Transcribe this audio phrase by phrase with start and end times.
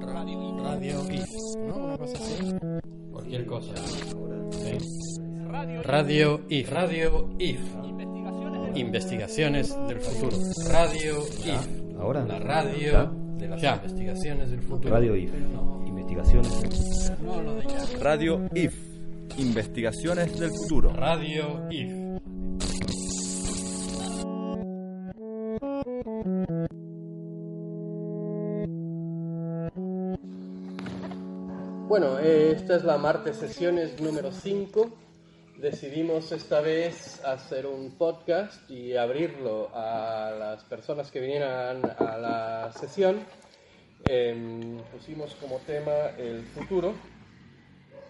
[0.00, 1.30] Radio, radio IF,
[1.66, 1.76] ¿no?
[1.76, 2.54] Una cosa así.
[3.10, 3.74] Cualquier cosa.
[4.50, 4.78] Sí.
[5.84, 6.70] Radio IF.
[6.72, 7.60] Radio IF.
[8.74, 10.36] Investigaciones del futuro.
[10.70, 11.96] Radio IF.
[11.98, 12.24] Ahora.
[12.26, 13.12] La radio Ya.
[13.38, 13.74] de las Ya.
[13.76, 14.94] investigaciones del futuro.
[14.94, 15.32] Radio IF.
[15.86, 17.12] Investigaciones.
[17.22, 17.98] No, lo de ya.
[18.00, 18.74] Radio IF.
[19.38, 20.90] Investigaciones del futuro.
[20.92, 22.05] Radio IF.
[32.66, 34.90] Esta es la martes sesiones número 5.
[35.58, 42.72] Decidimos esta vez hacer un podcast y abrirlo a las personas que vinieran a la
[42.72, 43.20] sesión.
[44.04, 46.92] Em, pusimos como tema el futuro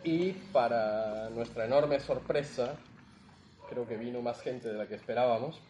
[0.03, 2.77] y para nuestra enorme sorpresa,
[3.69, 5.61] creo que vino más gente de la que esperábamos.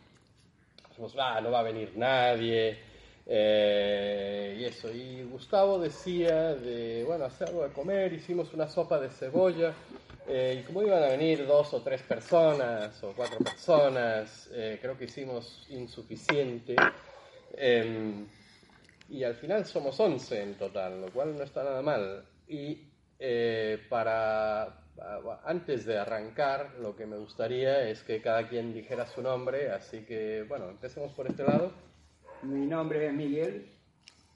[0.91, 2.79] Dijimos, ah, no va a venir nadie.
[3.27, 4.93] Eh, y eso.
[4.93, 8.13] Y Gustavo decía de, bueno, hacer algo de comer.
[8.13, 9.75] Hicimos una sopa de cebolla.
[10.29, 14.97] eh, y como iban a venir dos o tres personas o cuatro personas, eh, creo
[14.97, 16.77] que hicimos insuficiente.
[17.57, 18.27] Em,
[19.09, 22.25] y al final somos 11 en total, lo cual no está nada mal.
[22.49, 22.89] Y
[23.19, 24.83] eh, para
[25.45, 30.05] antes de arrancar, lo que me gustaría es que cada quien dijera su nombre, así
[30.05, 31.73] que bueno, empecemos por este lado.
[32.47, 33.67] Mi nombre es Miguel.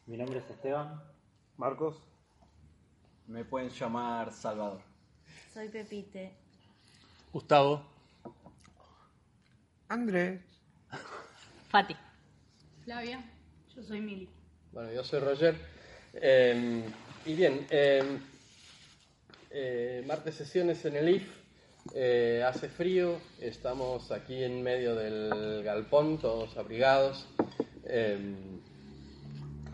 [0.06, 1.00] Mi nombre es Esteban.
[1.56, 1.97] Marcos.
[3.28, 4.80] Me pueden llamar Salvador.
[5.55, 6.33] Soy Pepite.
[7.33, 7.84] Gustavo.
[9.89, 10.41] Andrés.
[11.69, 11.94] Fati.
[12.83, 13.25] Flavia,
[13.77, 14.28] yo soy Mili.
[14.72, 15.56] Bueno, yo soy Roger.
[16.14, 16.83] Eh,
[17.27, 18.19] y bien, eh,
[19.50, 21.41] eh, martes sesiones en el IF.
[21.95, 27.28] Eh, hace frío, estamos aquí en medio del galpón, todos abrigados.
[27.91, 28.34] Eh,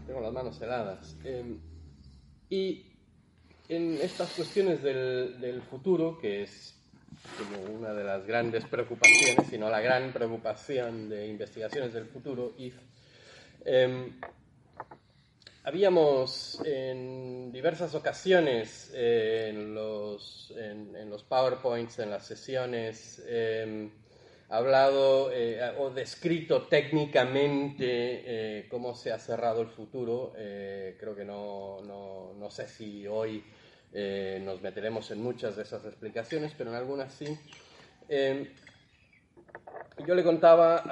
[0.06, 1.16] tengo las manos heladas.
[1.25, 1.56] Eh,
[2.49, 2.87] y
[3.69, 6.75] en estas cuestiones del, del futuro, que es
[7.38, 12.54] como una de las grandes preocupaciones, si no la gran preocupación de investigaciones del futuro,
[12.59, 12.77] IF,
[13.65, 14.12] eh,
[15.66, 23.91] Habíamos en diversas ocasiones eh, en, los, en, en los PowerPoints, en las sesiones, eh,
[24.49, 27.81] hablado eh, o descrito técnicamente
[28.61, 30.33] eh, cómo se ha cerrado el futuro.
[30.37, 33.43] Eh, creo que no, no, no sé si hoy
[33.93, 37.39] eh, nos meteremos en muchas de esas explicaciones, pero en algunas sí.
[38.09, 38.53] Eh,
[40.07, 40.83] yo le contaba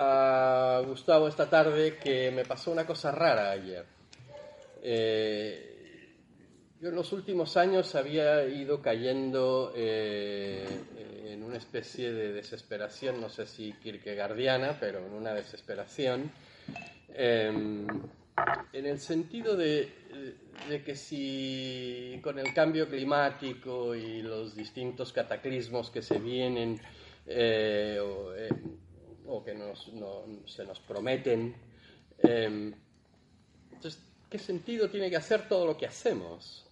[0.78, 3.84] a Gustavo esta tarde que me pasó una cosa rara ayer.
[6.84, 10.68] Yo en los últimos años había ido cayendo eh,
[11.32, 16.30] en una especie de desesperación, no sé si kierkegaardiana, pero en una desesperación,
[17.14, 17.46] eh,
[18.74, 19.88] en el sentido de,
[20.84, 26.78] que si con el cambio climático y los distintos cataclismos que se vienen
[27.26, 28.50] eh, o, eh,
[29.26, 31.54] o que nos, no- se nos prometen,
[32.18, 32.74] eh,
[33.72, 36.63] entonces, ¿qué sentido tiene que hacer todo lo que hacemos?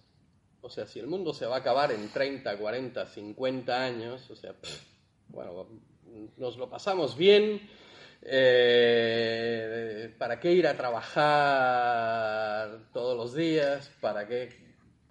[0.63, 4.35] O sea, si el mundo se va a acabar en 30, 40, 50 años, o
[4.37, 4.55] sea,
[5.27, 5.67] bueno,
[6.37, 7.69] nos lo pasamos bien,
[8.21, 11.19] eh, ¿para qué ir a trabajar
[12.93, 13.91] todos los días?
[13.99, 14.63] ¿Para qué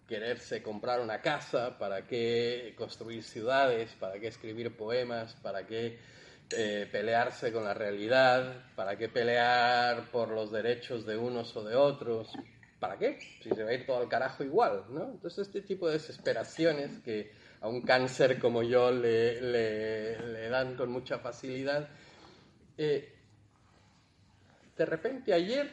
[0.08, 1.76] quererse comprar una casa?
[1.78, 3.90] ¿Para qué construir ciudades?
[4.00, 5.34] ¿Para qué escribir poemas?
[5.42, 5.98] ¿Para qué
[6.50, 8.64] eh, pelearse con la realidad?
[8.74, 12.32] ¿Para qué pelear por los derechos de unos o de otros?
[12.82, 13.16] ¿Para qué?
[13.40, 15.04] Si se va a ir todo al carajo igual, ¿no?
[15.12, 20.90] Entonces este tipo de desesperaciones que a un cáncer como yo le, le- dan con
[20.90, 21.88] mucha facilidad,
[22.76, 23.14] eh,
[24.76, 25.70] de repente ayer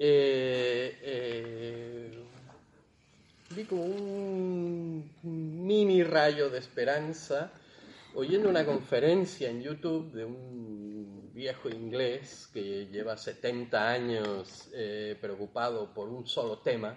[0.00, 2.18] eh, eh,
[3.54, 7.52] vi como un mini rayo de esperanza
[8.16, 10.75] oyendo una conferencia en YouTube de un
[11.36, 16.96] viejo inglés que lleva 70 años eh, preocupado por un solo tema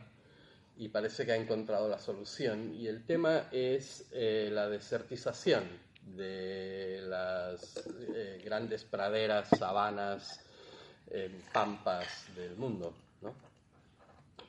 [0.78, 2.74] y parece que ha encontrado la solución.
[2.74, 5.66] Y el tema es eh, la desertización
[6.16, 10.40] de las eh, grandes praderas, sabanas,
[11.12, 12.94] eh, pampas del mundo.
[13.22, 13.34] ¿no?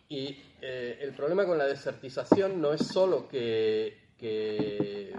[0.09, 5.13] Y eh, el problema con la desertización no es solo que, que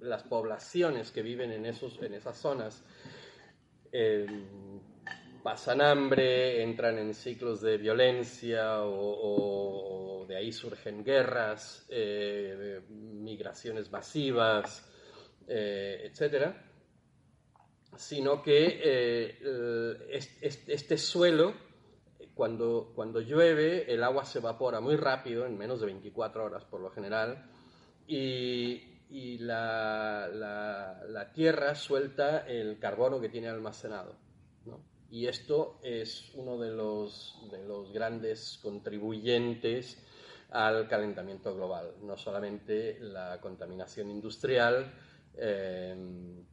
[0.00, 2.82] las poblaciones que viven en, esos, en esas zonas
[3.92, 4.26] eh,
[5.42, 14.88] pasan hambre, entran en ciclos de violencia o, de ahí surgen guerras, eh, migraciones masivas,
[15.46, 16.64] eh, etcétera,
[17.96, 20.08] sino que eh,
[20.68, 21.54] este suelo,
[22.34, 26.80] cuando, cuando llueve, el agua se evapora muy rápido, en menos de 24 horas por
[26.80, 27.50] lo general,
[28.06, 28.91] y,
[29.38, 34.16] la, la, tierra suelta el carbono que tiene almacenado.
[35.10, 40.02] Y esto es uno de los, de los grandes contribuyentes
[40.52, 44.90] al calentamiento global, no solamente la contaminación industrial,
[45.36, 45.94] eh,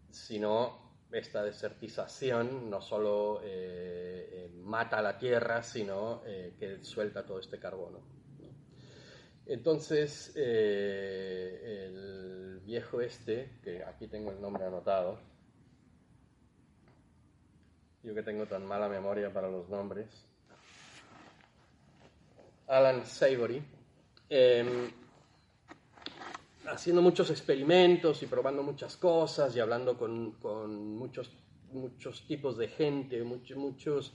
[0.09, 7.59] sino esta desertización no solo eh, eh, mata la tierra, sino que suelta todo este
[7.59, 8.18] carbono.
[9.49, 11.41] Entonces, el
[12.63, 15.19] viejo este, que aquí tengo el nombre anotado,
[18.03, 20.07] yo que tengo tan mala memoria para los nombres,
[22.67, 23.61] Alan Savory,
[24.29, 24.91] Em,
[26.67, 31.31] haciendo muchos experimentos y probando muchas cosas y hablando con, con muchos,
[31.71, 34.13] muchos tipos de gente, muchos, muchos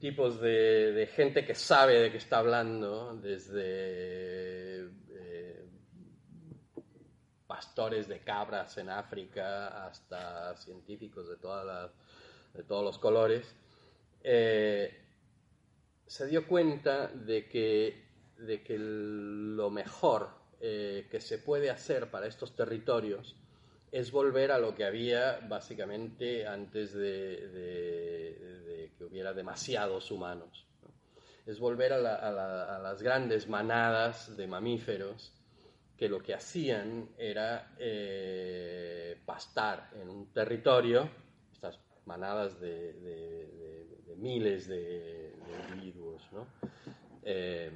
[0.00, 5.64] tipos de, gente que sabe de qué está hablando, desde eh,
[7.46, 11.92] pastores de cabras en África hasta científicos de, todas
[12.66, 13.54] todos los colores,
[14.24, 14.98] eh,
[16.06, 20.30] se dio cuenta de que de que lo mejor
[20.60, 23.36] eh, que se puede hacer para estos territorios
[23.92, 30.66] es volver a lo que había básicamente antes de, que hubiera demasiados humanos.
[31.46, 31.98] Es volver a,
[32.80, 35.32] las grandes manadas de mamíferos
[35.96, 41.10] que lo que hacían era eh, pastar en un territorio,
[41.52, 45.34] estas manadas de, miles de,
[45.74, 46.22] individuos.
[46.32, 46.46] ¿no?
[47.22, 47.70] Eh,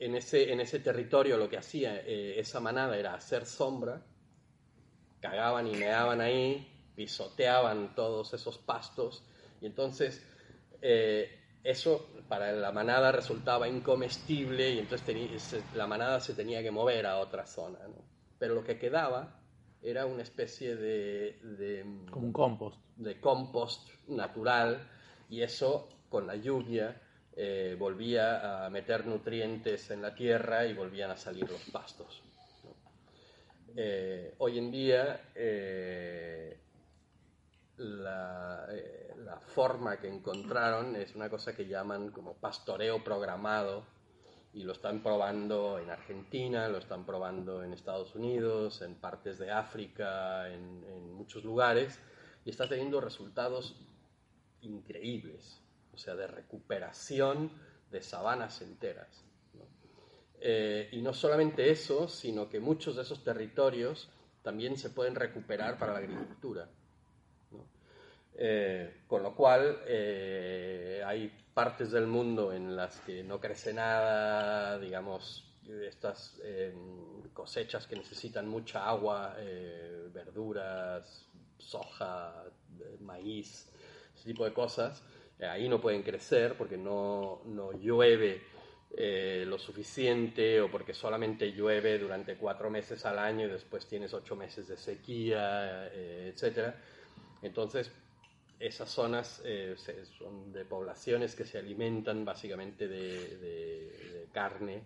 [0.00, 4.02] en ese, en ese territorio lo que hacía eh, esa manada era hacer sombra,
[5.20, 6.66] cagaban y meaban ahí,
[6.96, 9.22] pisoteaban todos esos pastos,
[9.60, 10.26] y entonces
[10.80, 17.06] eh, eso para la manada resultaba incomestible y entonces la manada se tenía que mover
[17.06, 17.78] a otra zona.
[18.38, 19.38] Pero lo que quedaba
[19.82, 21.84] era una especie de, de...
[22.10, 22.78] Como un compost.
[22.96, 24.88] De compost natural
[25.28, 26.98] y eso con la lluvia
[27.42, 32.22] eh, volvía a meter nutrientes en la tierra y volvían a salir los pastos.
[33.74, 36.60] Eh, hoy en día eh,
[37.78, 38.68] la,
[39.54, 43.84] forma que encontraron es una cosa que llaman como pastoreo programado
[44.52, 49.50] y lo están probando en Argentina, lo están probando en Estados Unidos, en partes de
[49.50, 51.98] África, en muchos lugares
[52.44, 53.80] y está teniendo resultados
[54.60, 55.59] increíbles
[56.00, 57.52] sea, de recuperación
[57.90, 59.24] de sabanas enteras.
[60.40, 64.08] Eh, y no solamente eso, sino que muchos de esos territorios
[64.42, 66.68] también se pueden recuperar para la agricultura.
[68.34, 74.78] Eh, con lo cual, eh, hay partes del mundo en las que no crece nada,
[74.78, 76.40] digamos, estas
[77.34, 79.36] cosechas que necesitan mucha agua,
[80.12, 82.44] verduras, soja,
[83.00, 83.70] maíz,
[84.16, 85.02] ese tipo de cosas,
[85.46, 88.42] ahí no pueden crecer porque no, no llueve
[88.96, 94.12] eh, lo suficiente o porque solamente llueve durante cuatro meses al año y después tienes
[94.14, 96.74] ocho meses de sequía, eh, etc.
[97.42, 97.92] Entonces,
[98.58, 99.42] esas zonas
[100.18, 104.82] son de poblaciones que se alimentan básicamente de, de carne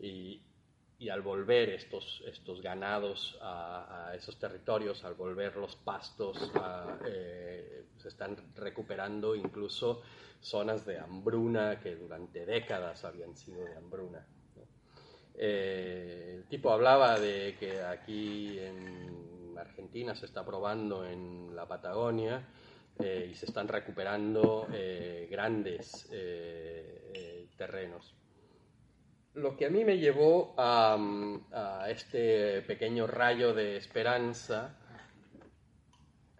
[0.00, 0.40] y,
[1.04, 6.50] y al volver estos, estos ganados a, esos territorios, al volver los pastos,
[7.04, 10.00] eh, se están recuperando incluso
[10.40, 14.26] zonas de hambruna que durante décadas habían sido de hambruna.
[15.34, 22.48] Eh, el tipo hablaba de que aquí en Argentina se está probando en la Patagonia
[22.98, 24.66] eh, y se están recuperando
[25.28, 26.08] grandes
[27.58, 28.14] terrenos
[29.34, 34.78] lo que a mí me llevó a, este pequeño rayo de esperanza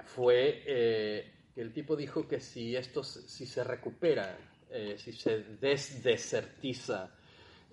[0.04, 4.38] fue eh, que el tipo dijo que si esto si se recupera,
[4.70, 7.10] eh, si se desdesertiza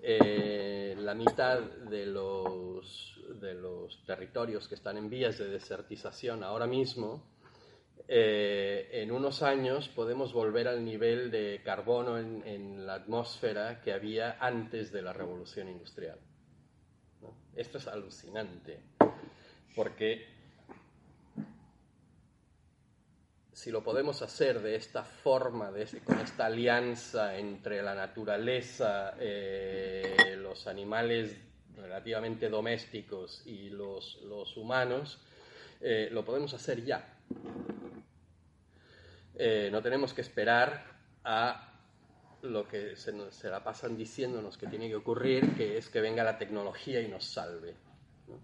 [0.01, 6.66] eh, la mitad de los, de los territorios que están en vías de desertización ahora
[6.66, 7.31] mismo,
[8.13, 14.36] eh, en unos años podemos volver al nivel de carbono en, la atmósfera que había
[14.41, 16.20] antes de la revolución industrial.
[17.56, 18.82] Esto es alucinante,
[19.77, 20.27] porque
[23.53, 25.72] si lo podemos hacer de esta forma,
[26.03, 31.38] con esta alianza entre la naturaleza, eh, los animales
[31.77, 35.18] relativamente domésticos y los humanos,
[35.80, 37.18] eh, lo podemos hacer ya.
[39.44, 40.86] Eh, no tenemos que esperar
[41.24, 41.74] a
[42.44, 46.00] lo que se, nos, se la pasan diciéndonos que tiene que ocurrir, que es que
[46.00, 47.74] venga la tecnología y nos salve.
[48.28, 48.40] ¿no?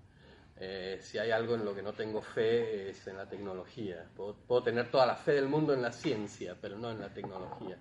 [0.60, 4.10] Eh, si hay algo en lo que no tengo fe es en la tecnología.
[4.16, 7.14] Puedo, puedo, tener toda la fe del mundo en la ciencia, pero no en la
[7.14, 7.78] tecnología,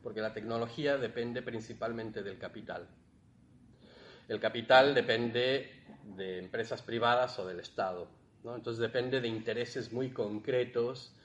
[0.00, 2.86] porque la tecnología depende principalmente del capital.
[4.28, 8.06] El capital depende de empresas privadas o del Estado,
[8.44, 8.54] ¿no?
[8.54, 11.16] entonces depende de intereses muy concretos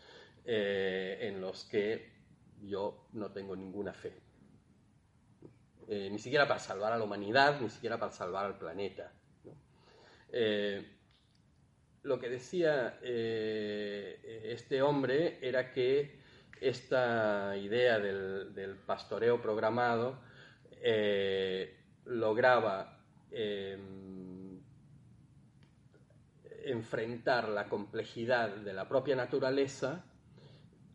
[0.46, 2.14] eh, en los que
[2.62, 4.14] yo no tengo ninguna fe.
[5.88, 9.12] Eh, ni siquiera para salvar a la humanidad, ni siquiera para salvar al planeta.
[10.32, 10.84] Eh,
[12.04, 16.20] lo que decía este hombre era que
[16.62, 20.20] esta idea del, pastoreo programado
[22.06, 22.96] lograba
[23.32, 23.78] eh,
[26.66, 30.04] enfrentar la complejidad de la propia naturaleza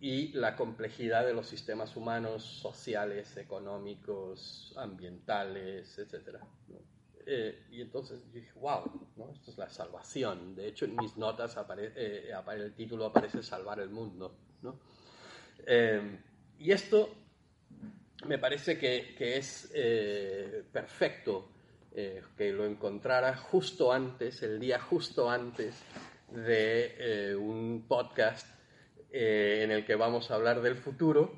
[0.00, 6.38] y la complejidad de los sistemas humanos, sociales, económicos, ambientales, etc.
[6.68, 6.78] ¿no?
[7.26, 9.30] Eh, y entonces dije, wow, ¿no?
[9.30, 10.56] esto es la salvación.
[10.56, 14.34] De hecho, en mis notas apare eh, el título aparece Salvar el mundo.
[14.62, 14.80] ¿no?
[15.66, 16.18] Eh,
[16.58, 17.10] y esto
[18.26, 21.48] me parece que, que es eh, perfecto
[21.92, 25.82] que lo encontrara justo antes, el día justo antes
[26.30, 28.46] de un podcast
[29.12, 31.32] en el que vamos a hablar del futuro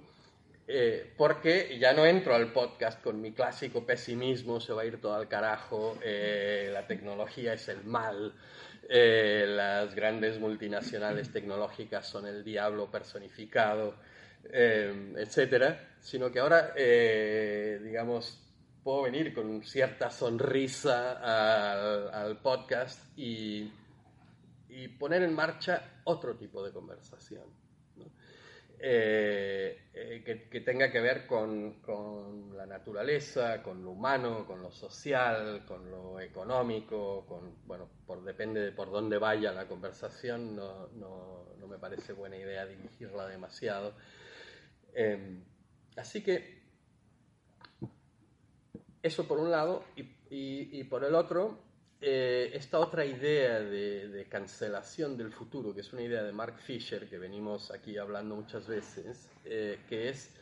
[0.75, 5.01] eh, porque ya no entro al podcast con mi clásico pesimismo, se va a ir
[5.01, 8.33] todo al carajo, eh, la tecnología es el mal,
[8.89, 13.97] eh, las grandes multinacionales tecnológicas son el diablo personificado,
[14.45, 18.41] etcétera, sino que ahora, digamos,
[18.83, 23.71] puedo venir con cierta sonrisa al, al podcast y,
[24.69, 27.62] y poner en marcha otro tipo de conversación.
[28.85, 34.73] Eh, eh, que, tenga que ver con, con, la naturaleza, con lo humano, con lo
[34.73, 40.89] social, con lo económico, con, bueno, por, depende de por dónde vaya la conversación, no,
[40.89, 43.95] no, no me parece buena idea dirigirla demasiado.
[44.95, 45.45] Eh,
[45.97, 46.65] así que
[49.01, 51.72] eso por un lado, y por el otro,
[52.03, 56.59] eh, esta otra idea de, de, cancelación del futuro, que es una idea de Mark
[56.59, 60.35] Fisher, que venimos aquí hablando muchas veces, eh, que es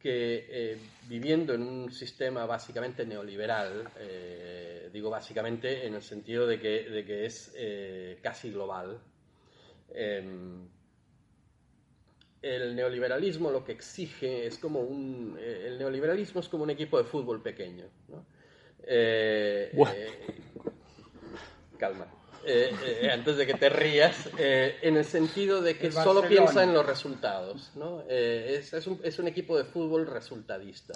[0.00, 6.60] que eh, viviendo en un sistema básicamente neoliberal, eh, digo básicamente en el sentido de
[6.60, 9.00] que, de que es eh, casi global,
[9.94, 10.68] em,
[12.42, 15.38] el neoliberalismo lo que exige es como un...
[15.40, 18.26] el neoliberalismo es como un equipo de fútbol pequeño, ¿no?
[18.86, 19.70] Eh,
[21.76, 22.06] calma.
[22.48, 26.62] Eh, eh, antes de que te rías, eh, en el sentido de que solo piensa
[26.62, 27.72] en los resultados.
[27.74, 28.04] ¿no?
[28.08, 30.94] Es, es, un, es, un, equipo de fútbol resultadista.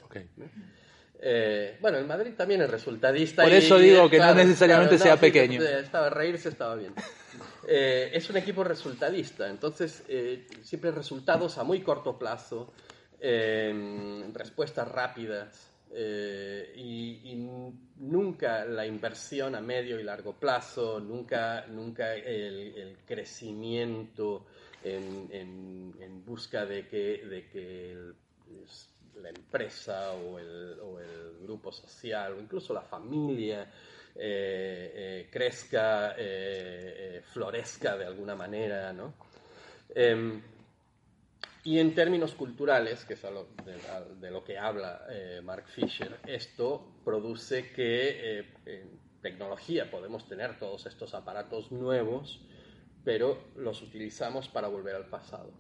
[1.81, 3.43] Bueno, el Madrid también es resultadista.
[3.43, 5.61] Por eso y, digo que claro, no necesariamente claro, sea no, pequeño.
[5.61, 6.95] Sí, estaba, reírse estaba bien.
[7.67, 10.05] es un equipo resultadista, entonces
[10.63, 12.73] siempre resultados a muy corto plazo,
[13.21, 15.70] respuestas rápidas.
[15.93, 17.35] Eh, y,
[17.97, 24.47] nunca la inversión a medio y largo plazo, nunca, nunca el, crecimiento
[24.83, 27.97] en, en, en, busca de que, de que
[29.17, 33.71] la empresa o el, o el, grupo social o incluso la familia
[34.15, 36.15] eh, eh, crezca,
[37.33, 39.15] florezca de alguna manera, ¿no?
[41.63, 43.77] Y en términos culturales, que es lo, de,
[44.19, 50.59] de, lo que habla eh, Mark Fisher, esto produce que eh, en tecnología podemos tener
[50.59, 52.41] todos estos aparatos nuevos,
[53.05, 55.53] pero los utilizamos para volver al pasado.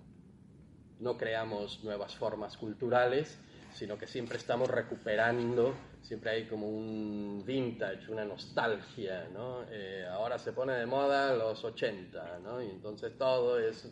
[1.01, 3.39] No creamos nuevas formas culturales,
[3.75, 9.65] sino que siempre estamos recuperando, siempre hay como un vintage, una nostalgia, ¿no?
[9.71, 12.63] Eh, ahora se pone de moda los 80, ¿no?
[12.63, 13.87] Y entonces todo es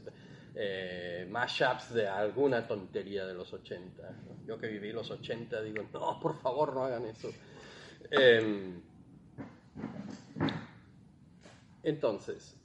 [0.61, 4.03] eh, mashups de alguna tontería de los 80.
[4.03, 4.45] ¿no?
[4.45, 7.31] Yo que viví los 80 digo, no, por favor, no hagan eso.
[8.11, 8.75] Eh,
[11.85, 12.57] entonces,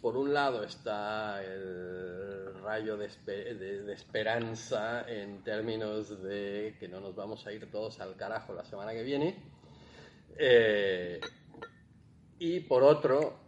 [0.00, 7.46] por un lado está el rayo de, esperanza en términos de que no nos vamos
[7.46, 9.36] a ir todos al carajo la semana que viene.
[10.38, 11.20] Eh,
[12.38, 13.38] y por otro,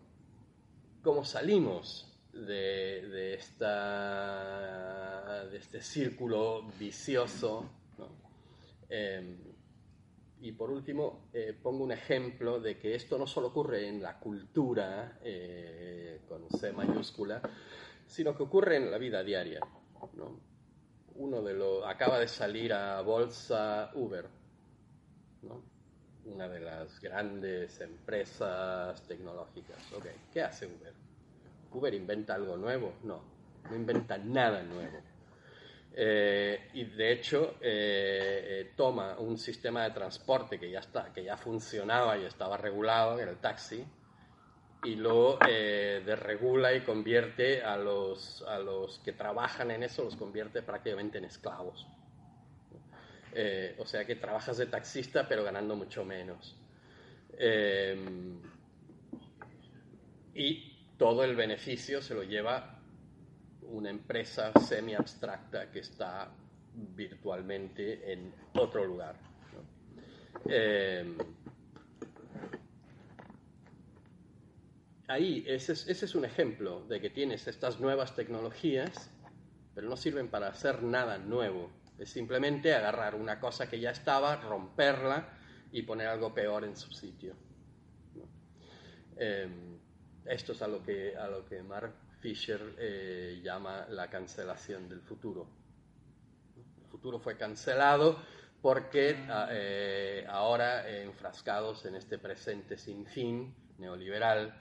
[1.02, 3.69] cómo salimos de, de, esta,
[5.47, 7.71] de este círculo vicioso.
[8.89, 9.37] Eh,
[10.43, 14.19] y por último, eh, pongo un ejemplo de que esto no solo ocurre en la
[14.19, 17.41] cultura, eh, con C mayúscula,
[18.07, 19.61] sino que ocurre en la vida diaria.
[20.15, 20.41] ¿no?
[21.15, 24.27] Uno de los acaba de salir a bolsa Uber,
[25.43, 25.62] ¿no?
[26.25, 29.93] una de las grandes empresas tecnológicas.
[29.93, 30.17] Okay.
[30.33, 31.12] ¿Qué hace Uber?
[31.73, 32.95] ¿Uber inventa algo nuevo?
[33.02, 33.23] No,
[33.69, 35.02] no inventa nada nuevo.
[35.95, 41.23] Eh, y de hecho eh, eh, toma un sistema de transporte que ya, está, que
[41.23, 43.85] ya funcionaba y estaba regulado, que era el taxi,
[44.85, 50.62] y lo desregula y convierte a los, a los que trabajan en eso, los convierte
[50.62, 51.87] prácticamente en esclavos.
[53.79, 56.57] o sea que trabajas de taxista pero ganando mucho menos.
[60.35, 60.72] y
[61.02, 62.78] todo el beneficio se lo lleva
[63.62, 66.30] una empresa semi-abstracta que está
[66.94, 69.16] virtualmente en otro lugar.
[70.49, 71.04] Eh,
[75.09, 79.11] ahí, ese es, ese es un ejemplo de que tienes estas nuevas tecnologías,
[79.75, 81.73] pero no sirven para hacer nada nuevo.
[81.99, 85.37] Es simplemente agarrar una cosa que ya estaba, romperla
[85.73, 87.35] y poner algo peor en su sitio.
[89.16, 89.72] Eh,
[90.26, 95.00] esto es a lo que, a lo que Mark Fisher eh, llama la cancelación del
[95.00, 95.49] futuro.
[96.57, 98.23] El futuro fue cancelado
[98.61, 104.55] porque ah, eh, ahora, enfrascados en este presente sin fin neoliberal,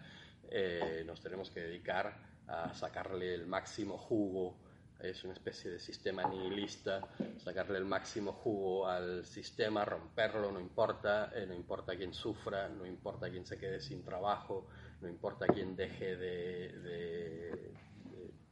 [0.50, 4.58] eh, nos tenemos que dedicar a sacarle el máximo jugo
[5.02, 7.02] es una especie de sistema nihilista,
[7.38, 13.30] sacarle el máximo jugo al sistema, romperlo, no importa, no importa quién sufra, no importa
[13.30, 14.68] quién se quede sin trabajo,
[15.02, 17.72] no importa quién deje de,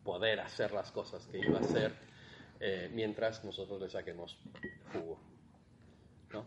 [0.03, 1.93] poder hacer las cosas que iba a hacer,
[2.59, 4.39] eh, mientras nosotros le saquemos
[4.91, 5.19] jugo.
[6.33, 6.45] ¿no?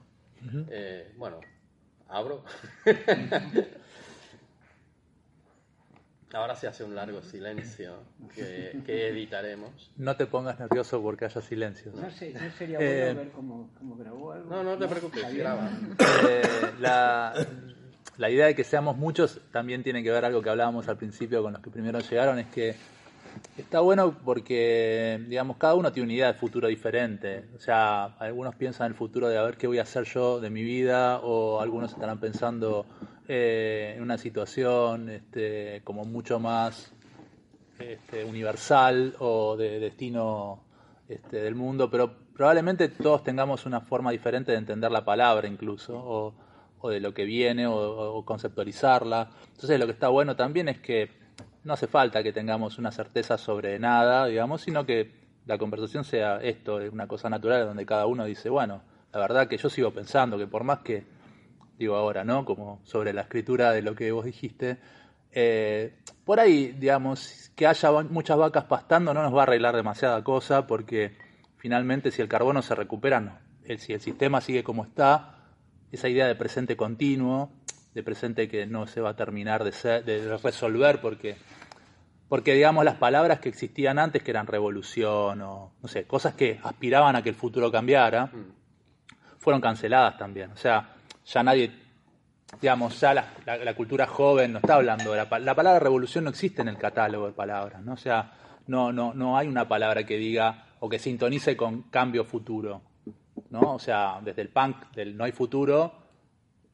[0.70, 1.40] Eh, bueno,
[2.08, 2.44] abro.
[6.32, 8.04] Ahora se hace un largo silencio
[8.34, 9.92] que, editaremos.
[9.96, 11.92] No te pongas nervioso porque haya silencio.
[11.94, 14.48] No, sé, no sería bueno eh, ver cómo, grabó algo.
[14.48, 15.70] No, no te preocupes, graba.
[16.80, 17.34] la,
[18.18, 21.42] la idea de que seamos muchos también tiene que ver algo que hablábamos al principio
[21.42, 22.74] con los que primero llegaron, es que
[23.56, 27.46] está bueno porque, digamos, cada uno tiene una idea de futuro diferente.
[27.56, 30.40] O sea, algunos piensan en el futuro de a ver qué voy a hacer yo
[30.40, 32.86] de mi vida, o algunos estarán pensando
[33.28, 36.92] eh, en una situación este, como mucho más
[37.78, 40.60] este, universal o de destino
[41.08, 46.34] este, del mundo, pero probablemente todos tengamos una forma diferente de entender la palabra incluso.
[46.82, 49.30] O de lo que viene o, conceptualizarla.
[49.52, 51.10] Entonces lo que está bueno también es que
[51.64, 55.10] no hace falta que tengamos una certeza sobre nada, digamos, sino que
[55.46, 59.56] la conversación sea esto, una cosa natural donde cada uno dice, bueno, la verdad que
[59.56, 61.04] yo sigo pensando que por más que,
[61.78, 62.44] digo ahora, ¿no?
[62.44, 64.78] Como sobre la escritura de lo que vos dijiste,
[65.32, 70.22] eh, por ahí, digamos, que haya muchas vacas pastando no nos va a arreglar demasiada
[70.22, 71.16] cosa porque
[71.56, 73.38] finalmente si el carbono se recupera, no.
[73.78, 75.41] si el sistema sigue como está,
[75.92, 77.52] esa idea de presente continuo,
[77.94, 81.36] de presente que no se va a terminar de, de resolver porque,
[82.28, 86.58] porque, digamos, las palabras que existían antes, que eran revolución o, no sé, cosas que
[86.62, 88.30] aspiraban a que el futuro cambiara,
[89.38, 90.50] fueron canceladas también.
[90.52, 90.94] O sea,
[91.26, 91.70] ya nadie,
[92.60, 96.62] digamos, ya la, cultura joven no está hablando de la, la palabra revolución no existe
[96.62, 97.94] en el catálogo de palabras, ¿no?
[97.94, 98.32] O sea,
[98.66, 102.82] no, no, no hay una palabra que diga o que sintonice con cambio futuro.
[103.52, 103.74] ¿No?
[103.74, 105.92] O sea, desde el punk del no hay futuro,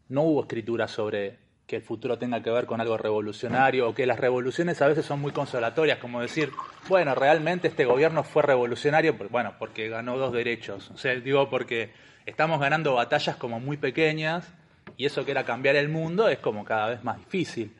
[0.09, 1.37] no hubo escritura sobre
[1.67, 5.05] que el futuro tenga que ver con algo revolucionario o que las revoluciones a veces
[5.05, 6.51] son muy consolatorias, como decir,
[6.89, 10.91] bueno, realmente este gobierno fue revolucionario, bueno, porque ganó dos derechos.
[10.93, 11.93] O sea, digo, porque
[12.25, 14.51] estamos ganando batallas como muy pequeñas
[14.97, 17.77] y eso que era cambiar el mundo es como cada vez más difícil.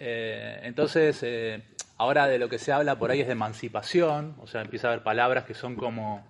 [0.00, 1.62] Eh, entonces, eh,
[1.98, 4.92] ahora de lo que se habla por ahí es de emancipación, o sea, empieza a
[4.92, 6.26] haber palabras que son como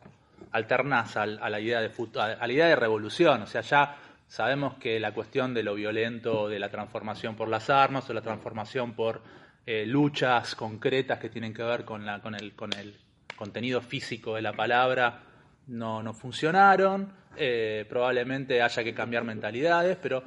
[0.53, 3.43] alternas a, la idea de a de revolución.
[3.43, 7.71] O sea, ya sabemos que la cuestión de lo violento, de la transformación por las
[7.71, 9.23] armas o la transformación por
[9.67, 12.97] eh, luchas concretas que tienen que ver con, la, con, el, con el
[13.37, 15.23] contenido físico de la palabra
[15.69, 17.13] no, funcionaron.
[17.37, 20.25] Eh, probablemente haya que cambiar mentalidades, pero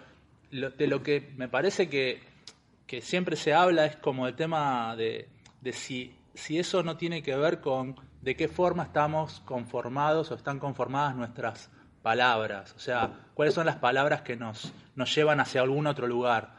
[0.51, 2.21] de lo que me parece que,
[3.01, 5.27] siempre se habla es como el tema de,
[5.73, 6.13] si
[6.49, 11.69] eso no tiene que ver con de qué forma estamos conformados o están conformadas nuestras
[12.01, 12.73] palabras.
[12.75, 16.55] O sea, cuáles son las palabras que nos, nos llevan hacia algún otro lugar.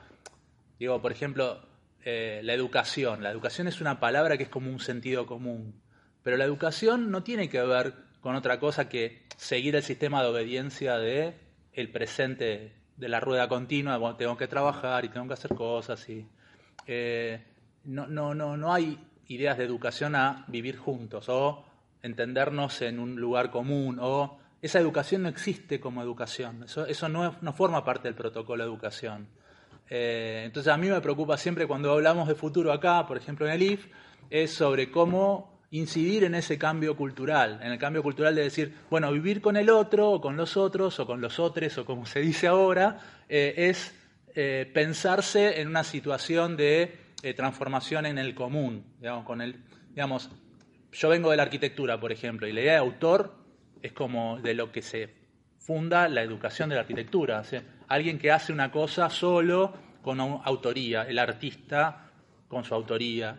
[0.79, 1.61] Digo, por ejemplo,
[2.05, 3.23] eh, la educación.
[3.23, 5.81] La educación es una palabra que es como un sentido común.
[6.23, 10.29] Pero la educación no tiene que ver con otra cosa que seguir el sistema de
[10.29, 11.37] obediencia de
[11.73, 16.29] el presente de la rueda continua, tengo que trabajar y tengo que hacer cosas y
[16.87, 17.43] eh,
[17.85, 18.99] no, no, no, no hay
[19.35, 21.65] ideas de educación a vivir juntos o
[22.03, 27.37] entendernos en un lugar común o esa educación no existe como educación, eso, eso no,
[27.41, 29.27] no forma parte del protocolo de educación.
[29.91, 33.53] Eh, entonces a mí me preocupa siempre cuando hablamos de futuro acá, por ejemplo en
[33.53, 33.87] el IF,
[34.31, 39.11] es sobre cómo incidir en ese cambio cultural, en el cambio cultural de decir, bueno,
[39.11, 42.21] vivir con el otro, o con los otros, o con los otros, o como se
[42.21, 43.95] dice ahora, eh, es
[44.35, 47.02] eh, pensarse en una situación de
[47.37, 50.31] transformación en el común, digamos, con el, digamos,
[50.93, 53.35] yo vengo de la arquitectura, por ejemplo, y la idea de autor
[53.81, 55.15] es como de lo que se
[55.59, 57.43] funda la educación de la arquitectura.
[57.89, 62.11] alguien que hace una cosa solo con autoría, el artista
[62.49, 63.37] con su autoría.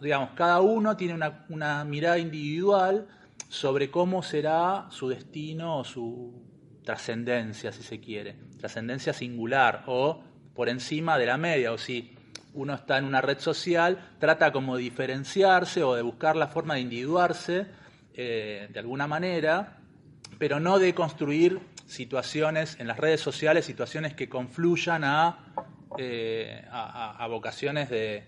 [0.00, 3.08] Digamos, cada uno tiene una, una, mirada individual
[3.48, 6.42] sobre cómo será su destino o su
[6.84, 8.36] trascendencia, si se quiere.
[8.58, 10.22] Trascendencia singular o
[10.54, 12.14] por encima de la media, o si
[12.54, 16.74] uno está en una red social, trata como de diferenciarse o de buscar la forma
[16.74, 17.66] de individuarse
[18.14, 19.78] eh, de alguna manera,
[20.38, 25.38] pero no de construir situaciones en las redes sociales, situaciones que confluyan a,
[25.98, 26.64] eh,
[27.28, 28.24] vocaciones de,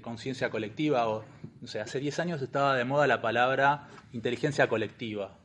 [0.00, 1.08] conciencia colectiva.
[1.08, 1.24] O,
[1.64, 5.36] sé, hace 10 años estaba de moda la palabra inteligencia colectiva.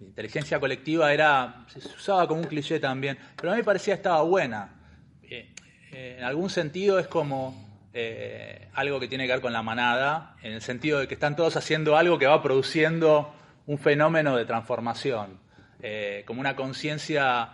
[0.00, 4.22] inteligencia colectiva era, se usaba como un cliché también, pero a mí me parecía estaba
[4.22, 4.74] buena.
[5.22, 5.54] Eh,
[5.94, 7.54] eh, en algún sentido es como
[7.92, 11.36] eh, algo que tiene que ver con la manada, en el sentido de que están
[11.36, 13.32] todos haciendo algo que va produciendo
[13.66, 15.38] un fenómeno de transformación,
[15.80, 17.50] eh, como una conciencia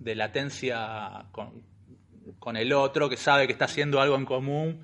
[0.00, 4.82] de latencia con, el otro, que sabe que está haciendo algo en común,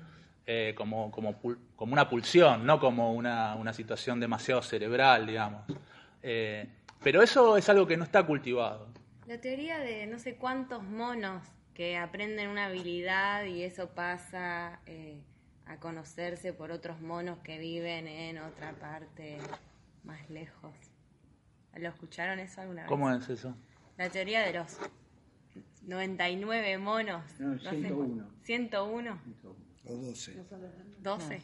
[0.75, 1.39] como, como,
[1.75, 5.63] como, una pulsión, no como una, una situación demasiado cerebral, digamos.
[7.01, 8.87] pero eso es algo que no está cultivado.
[9.27, 11.41] La teoría de no sé cuántos monos
[11.81, 15.19] que aprenden una habilidad y eso pasa eh,
[15.65, 19.39] a conocerse por otros monos que viven en otra parte
[20.03, 20.75] más lejos.
[21.75, 22.87] ¿Lo escucharon eso alguna vez?
[22.87, 23.55] ¿Cómo es eso?
[23.97, 24.77] La teoría de los
[25.81, 27.23] 99 monos.
[27.39, 28.29] No, 101.
[28.43, 29.21] 101.
[29.87, 30.35] O 12.
[30.99, 31.41] 12.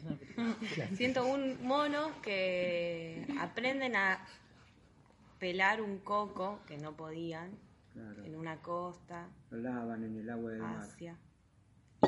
[0.97, 4.23] 101 monos que aprenden a
[5.39, 7.57] pelar un coco que no podían
[8.23, 9.29] en una costa.
[9.51, 11.17] lavan en el agua del Asia.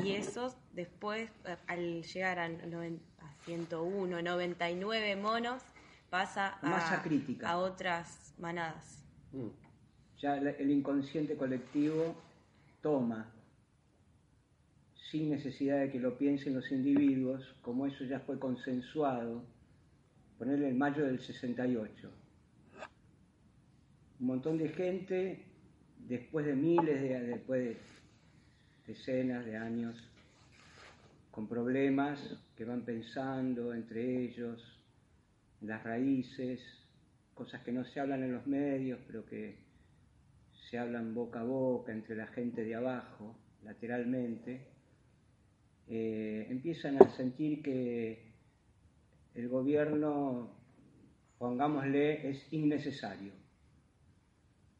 [0.02, 1.30] Y esos después,
[1.66, 2.48] al llegar a,
[3.44, 5.62] 101, 99 monos,
[6.10, 7.50] pasa a, crítica.
[7.50, 9.04] a otras manadas.
[9.32, 9.48] Mm.
[10.18, 12.14] Ya el inconsciente colectivo
[12.82, 13.32] toma,
[15.10, 19.42] sin necesidad de que lo piensen los individuos, como eso ya fue consensuado,
[20.38, 22.10] ponerle en mayo del 68.
[24.20, 25.49] Un montón de gente
[26.10, 27.76] después de miles, de, después de
[28.84, 29.96] decenas de años,
[31.30, 32.18] con problemas
[32.56, 34.60] que van pensando entre ellos,
[35.60, 36.60] las raíces,
[37.32, 39.54] cosas que no se hablan en los medios, pero que
[40.68, 44.66] se hablan boca a boca entre la gente de abajo, lateralmente,
[45.86, 48.32] eh, empiezan a sentir que
[49.36, 50.50] el gobierno,
[51.38, 53.39] pongámosle, es innecesario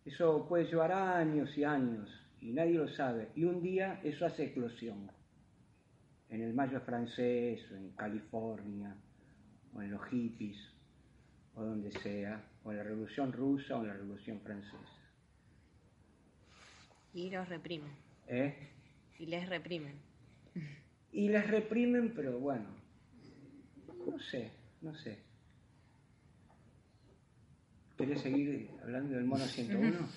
[0.04, 2.08] eso puede llevar años y años
[2.40, 3.28] y nadie lo sabe.
[3.34, 5.10] Y un día eso hace eclosión.
[6.28, 8.94] En el mayo francés, o en California,
[9.74, 10.56] o en los hippies,
[11.54, 14.78] o donde sea, o en la revolución rusa o en la revolución francesa.
[17.12, 17.90] Y los reprimen.
[18.28, 18.54] ¿Eh?
[19.18, 19.94] Y les reprimen.
[21.12, 22.66] Y les reprimen, pero bueno,
[24.06, 25.18] no sé, no sé.
[28.00, 30.08] ¿Querés seguir hablando del mono 101?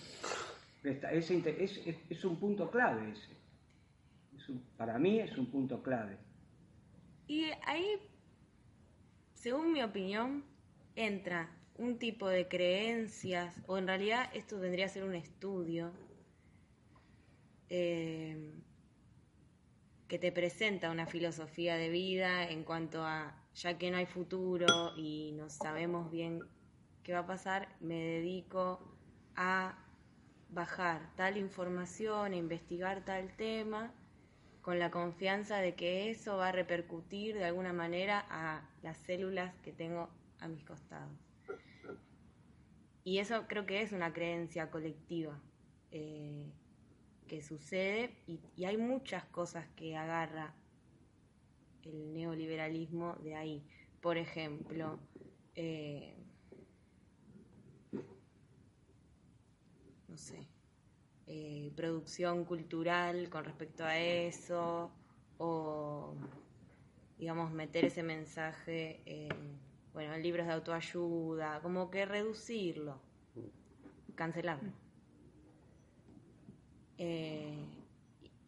[0.83, 4.55] Es, es, un punto clave ese.
[4.77, 6.17] para mí es un punto clave.
[7.27, 7.99] Y ahí,
[9.33, 10.45] según mi opinión,
[10.95, 15.91] entra un tipo de creencias, o en realidad esto tendría que ser un estudio,
[17.69, 18.53] eh,
[20.07, 24.95] que te presenta una filosofía de vida en cuanto a, ya que no hay futuro
[24.95, 26.43] y no sabemos bien
[27.03, 28.79] qué va a pasar, me dedico
[29.35, 29.77] a
[30.49, 33.93] bajar tal información, a investigar tal tema,
[34.61, 39.53] con la confianza de que eso va a repercutir de alguna manera a las células
[39.61, 41.11] que tengo a mis costados.
[43.03, 45.37] Y eso creo que es una creencia colectiva
[45.91, 46.49] eh,
[47.27, 50.55] que sucede y, hay muchas cosas que agarra
[51.83, 53.63] el neoliberalismo de ahí.
[53.99, 54.97] Por ejemplo,
[55.55, 56.22] eh,
[60.13, 60.47] no sé,
[61.25, 64.91] eh, producción cultural con respecto a eso,
[65.39, 66.13] o
[67.17, 69.57] digamos, meter ese mensaje en,
[69.91, 72.99] bueno, en libros de autoayuda, como que reducirlo,
[74.13, 74.71] cancelarlo.
[76.99, 77.65] Eh,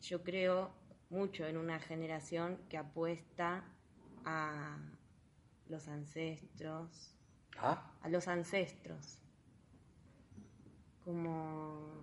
[0.03, 0.69] yo creo
[1.09, 3.63] mucho en una generación que apuesta
[4.23, 4.77] a
[5.67, 7.15] los ancestros,
[7.57, 9.24] Ah, a los ancestros,
[11.05, 12.01] como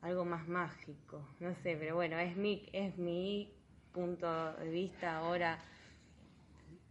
[0.00, 3.52] algo más mágico, no sé, pero bueno, es mi, es mi
[3.92, 5.58] punto de vista ahora.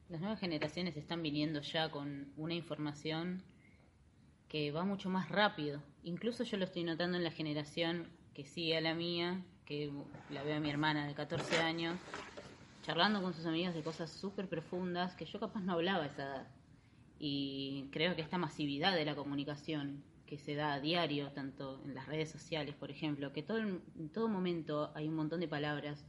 [0.10, 3.42] Las nuevas generaciones están viniendo ya con una información
[4.50, 5.82] que va mucho más rápido.
[6.04, 9.92] Incluso yo lo estoy notando en la generación que sigue a la mía, que
[10.30, 11.98] la veo a mi hermana de 14 años,
[12.84, 16.24] charlando con sus amigos de cosas súper profundas que yo capaz no hablaba a esa
[16.24, 16.55] edad.
[17.20, 21.94] Y creo que esta masividad de la comunicación que se da a diario, tanto en
[21.94, 26.06] las redes sociales, por ejemplo, que todo, en todo momento hay un montón de palabras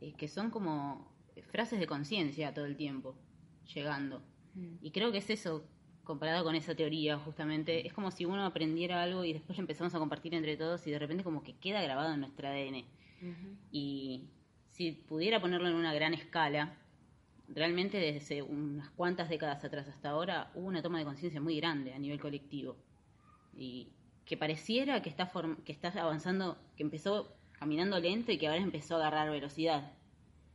[0.00, 1.12] eh, que son como
[1.50, 3.16] frases de conciencia todo el tiempo,
[3.74, 4.22] llegando.
[4.82, 5.64] Y creo que es eso,
[6.02, 9.94] comparado con esa teoría, justamente, es como si uno aprendiera algo y después lo empezamos
[9.94, 12.84] a compartir entre todos y de repente como que queda grabado en nuestro ADN.
[13.70, 14.24] Y
[14.70, 16.74] si pudiera ponerlo en una gran escala,
[17.54, 21.92] realmente desde unas cuantas décadas atrás hasta ahora hubo una toma de conciencia muy grande
[21.92, 22.76] a nivel colectivo.
[23.56, 23.88] Y
[24.24, 28.94] que pareciera que está, form- que avanzando, que empezó caminando lento y que ahora empezó
[28.96, 29.92] a agarrar velocidad.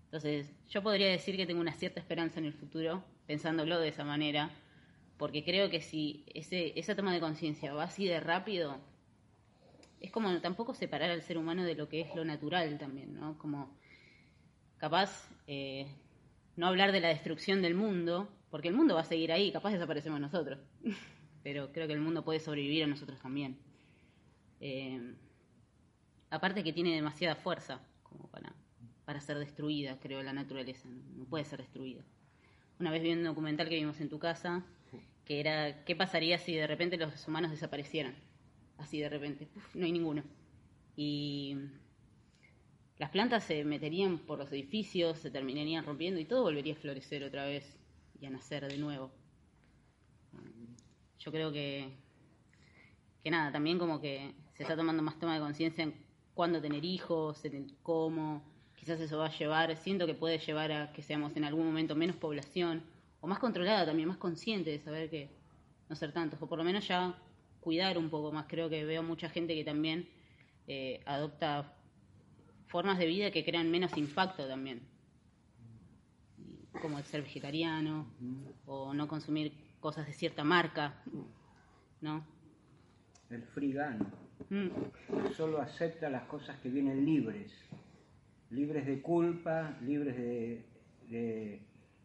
[0.05, 4.05] Entonces, yo podría decir que tengo una cierta esperanza en el futuro, pensándolo de esa
[4.05, 4.49] manera,
[5.17, 8.77] porque creo que si ese, esa toma de conciencia va así de rápido,
[9.99, 13.37] es como tampoco separar al ser humano de lo que es lo natural también, ¿no?
[13.37, 13.69] Como
[14.77, 15.87] capaz eh,
[16.55, 19.71] no hablar de la destrucción del mundo, porque el mundo va a seguir ahí, capaz
[19.71, 20.59] desaparecemos nosotros,
[21.43, 23.57] pero creo que el mundo puede sobrevivir a nosotros también.
[24.61, 25.13] Eh,
[26.29, 28.53] aparte que tiene demasiada fuerza como para,
[29.05, 32.03] para ser destruida, creo, la naturaleza, no, puede ser destruida.
[32.79, 34.63] Una vez vi un documental que vimos en tu casa,
[35.25, 38.15] que era qué pasaría si de repente los humanos desaparecieran,
[38.77, 40.23] así de repente, no hay ninguno.
[40.95, 41.57] Y
[42.97, 47.23] las plantas se meterían por los edificios, se terminarían rompiendo y todo volvería a florecer
[47.23, 47.77] otra vez
[48.19, 49.11] y a nacer de nuevo.
[51.19, 51.89] Yo creo que,
[53.23, 55.93] que nada, también como que se está tomando más toma de conciencia en
[56.33, 58.43] cuándo tener hijos, en cómo,
[58.75, 61.95] quizás eso va a llevar, siento que puede llevar a que seamos en algún momento
[61.95, 62.83] menos población,
[63.19, 65.29] o más controlada también, más consciente de saber que
[65.89, 67.19] no ser tantos, o por lo menos ya
[67.59, 68.45] cuidar un poco más.
[68.47, 70.07] Creo que veo mucha gente que también
[70.67, 71.73] eh, adopta
[72.75, 74.81] formas de vida que crean menos impacto también,
[76.81, 78.05] como el ser vegetariano
[78.65, 81.01] o no consumir cosas de cierta marca,
[82.01, 82.25] ¿no?
[83.29, 84.05] El frigano.
[84.49, 84.67] Mm.
[85.37, 87.49] Solo acepta las cosas que vienen libres.
[88.49, 90.65] Libres de culpa, libres de,
[91.07, 91.61] de-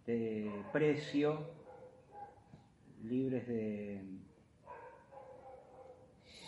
[0.07, 1.51] de precio,
[3.03, 4.05] libres de...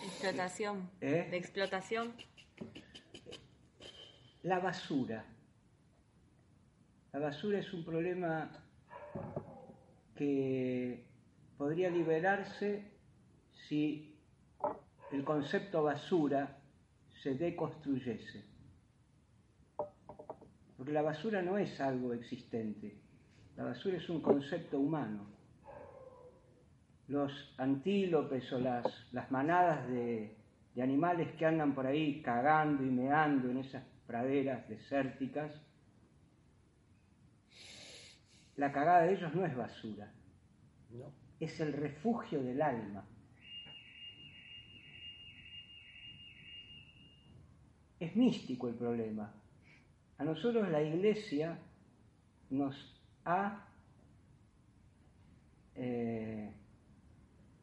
[0.04, 0.88] Explotación.
[1.00, 1.26] ¿Eh?
[1.28, 2.12] De explotación.
[4.42, 5.24] La basura.
[7.12, 8.50] La basura es un problema
[10.16, 11.04] que
[11.56, 12.90] podría liberarse
[13.68, 14.18] si
[15.12, 16.58] el concepto basura
[17.22, 18.44] se deconstruyese.
[20.76, 22.96] Porque la basura no es algo existente,
[23.56, 25.24] la basura es un concepto humano.
[27.06, 30.36] Los antílopes o las, las manadas de,
[30.74, 35.50] de animales que andan por ahí cagando y meando en esas praderas desérticas,
[38.56, 40.12] la cagada de ellos no es basura,
[40.90, 41.10] no.
[41.40, 43.06] es el refugio del alma.
[47.98, 49.32] Es místico el problema.
[50.18, 51.56] A nosotros la iglesia
[52.50, 52.76] nos
[53.24, 53.66] ha
[55.74, 56.52] eh,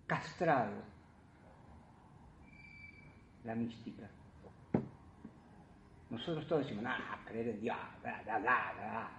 [0.08, 0.82] castrado
[3.44, 4.10] la mística.
[6.10, 9.12] Nosotros todos decimos, ah, creer en Dios, bla, bla, bla, bla.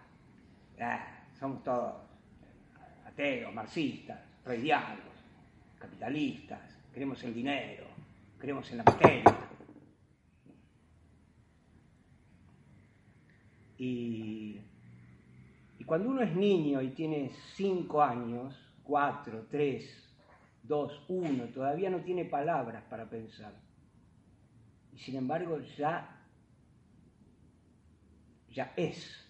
[0.81, 1.95] Ah, somos todos
[3.07, 4.99] ateos, marxistas, freudianos,
[5.79, 6.61] capitalistas,
[6.93, 7.87] creemos en dinero,
[8.39, 9.37] creemos en la materia.
[13.79, 14.61] Y,
[15.79, 20.11] y cuando uno es niño y tiene cinco años, cuatro, tres,
[20.63, 23.53] dos, uno, todavía no tiene palabras para pensar.
[24.93, 26.20] Y sin embargo ya,
[28.51, 29.27] ya es,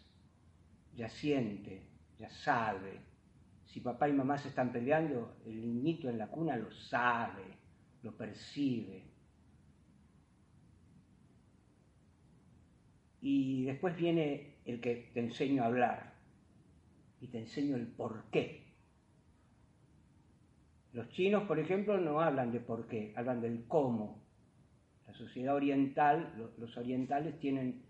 [0.94, 1.82] ya siente,
[2.18, 3.00] ya sabe.
[3.66, 7.44] Si papá y mamá se están peleando, el niñito en la cuna lo sabe,
[8.02, 9.04] lo percibe.
[13.20, 16.14] Y después viene el que te enseño a hablar
[17.20, 18.64] y te enseño el por qué.
[20.92, 24.24] Los chinos, por ejemplo, no hablan de por qué, hablan del cómo.
[25.06, 27.89] La sociedad oriental, los orientales tienen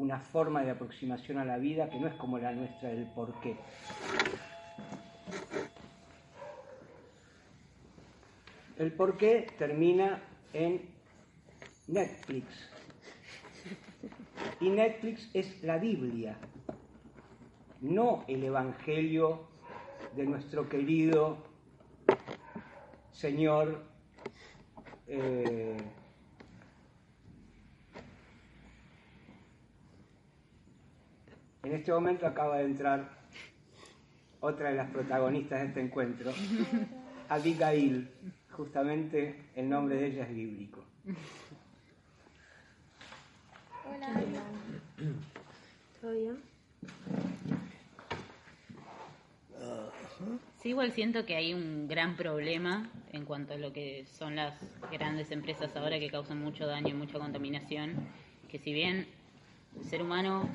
[0.00, 3.38] una forma de aproximación a la vida que no es como la nuestra del por
[3.40, 3.56] qué.
[8.78, 10.22] El por qué termina
[10.54, 10.80] en
[11.86, 12.46] Netflix.
[14.58, 16.38] Y Netflix es la Biblia,
[17.82, 19.48] no el Evangelio
[20.16, 21.36] de nuestro querido
[23.12, 23.82] Señor
[25.08, 25.76] eh,
[31.62, 33.10] En este momento acaba de entrar
[34.40, 36.32] otra de las protagonistas de este encuentro,
[37.28, 38.08] Abigail.
[38.50, 40.82] Justamente el nombre de ella es bíblico.
[43.84, 44.08] Hola.
[46.00, 46.38] ¿Todo bien?
[50.62, 54.54] Sí, igual siento que hay un gran problema en cuanto a lo que son las
[54.92, 57.94] grandes empresas ahora que causan mucho daño y mucha contaminación,
[58.48, 59.06] que si bien
[59.78, 60.48] el ser humano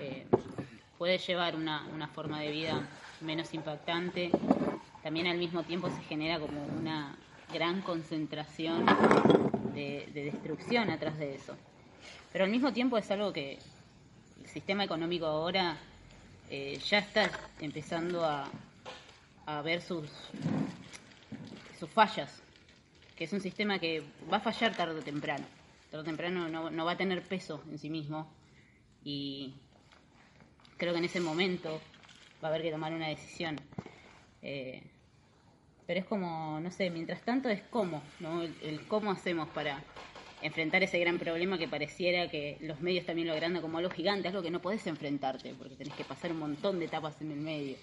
[0.00, 0.26] eh,
[0.96, 2.88] puede llevar una, una, forma de vida
[3.20, 4.30] menos impactante,
[5.02, 7.16] también al mismo tiempo se genera como una
[7.52, 8.84] gran concentración
[9.74, 11.56] de, destrucción atrás de eso.
[12.32, 13.58] Pero al mismo tiempo es algo que
[14.40, 15.76] el sistema económico ahora
[16.50, 17.30] eh, ya está
[17.60, 18.48] empezando a,
[19.46, 20.10] a ver sus,
[21.78, 22.42] sus fallas,
[23.16, 25.46] que es un sistema que va a fallar tarde o temprano.
[25.90, 28.30] Tarde o temprano no, no va a tener peso en sí mismo
[29.04, 29.54] y
[30.78, 31.80] creo que en ese momento
[32.42, 33.60] va a haber que tomar una decisión.
[34.42, 34.82] Eh,
[35.86, 38.42] pero es como, no sé, mientras tanto es cómo, ¿no?
[38.42, 39.82] El, cómo hacemos para
[40.42, 44.28] enfrentar ese gran problema que pareciera que los medios también lo agrandan como algo gigante,
[44.28, 47.40] algo que no podés enfrentarte, porque tenés que pasar un montón de etapas en el
[47.40, 47.76] medio,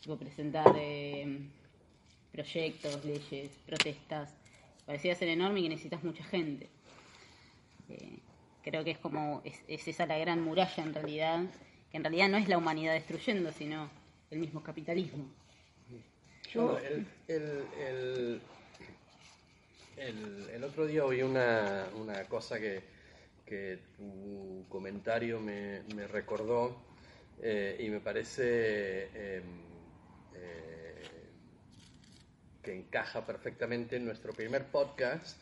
[0.00, 1.40] tipo presentar eh,
[2.30, 4.32] proyectos, leyes, protestas,
[4.86, 6.68] parecía ser enorme y que necesitas mucha gente.
[7.88, 8.18] Eh,
[8.70, 11.44] Creo que es como, es, esa la gran muralla en realidad,
[11.90, 13.90] que en realidad no es la humanidad destruyendo, sino
[14.30, 15.24] el mismo capitalismo.
[16.52, 18.40] Yo, el,
[19.96, 22.82] el, otro día oí una, una cosa que,
[23.44, 26.76] que, tu comentario me, me recordó
[27.42, 29.44] eh, y me parece em,
[30.34, 31.02] eh,
[32.62, 35.40] que encaja perfectamente en nuestro primer podcast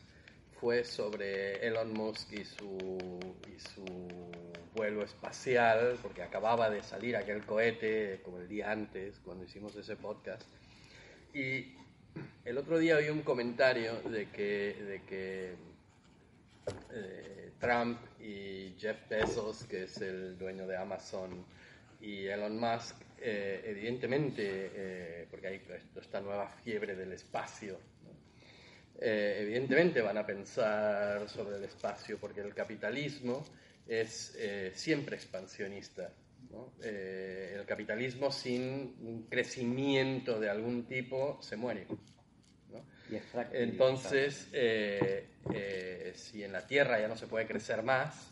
[0.60, 4.45] fue sobre Elon Musk y su, y su
[4.76, 9.96] vuelo espacial, porque acababa de salir aquel cohete como el día antes, cuando hicimos ese
[9.96, 10.46] podcast.
[11.34, 11.74] Y
[12.44, 15.54] el otro día oí un comentario de que, de que
[16.92, 21.44] eh, Trump y Jeff Bezos, que es el dueño de Amazon,
[22.00, 25.62] y Elon Musk, eh, evidentemente, eh, porque hay
[25.96, 27.78] esta nueva fiebre del espacio,
[28.98, 33.44] eh, evidentemente van a pensar sobre el espacio, porque el capitalismo
[33.86, 36.12] es eh, siempre expansionista.
[36.82, 41.86] Eh, el capitalismo sin un crecimiento de algún tipo se muere.
[43.52, 44.48] Entonces,
[46.14, 48.30] si en la Tierra ya no se puede crecer más,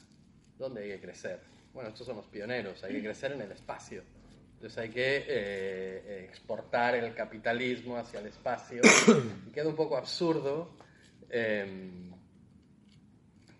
[0.59, 1.41] ¿dónde hay que crecer?
[1.75, 4.03] Bueno, estos son los pioneros, hay que crecer en el espacio.
[4.65, 8.81] Entonces hay que eh, exportar el capitalismo hacia el espacio.
[9.47, 10.71] y queda un poco absurdo,
[11.29, 12.14] em,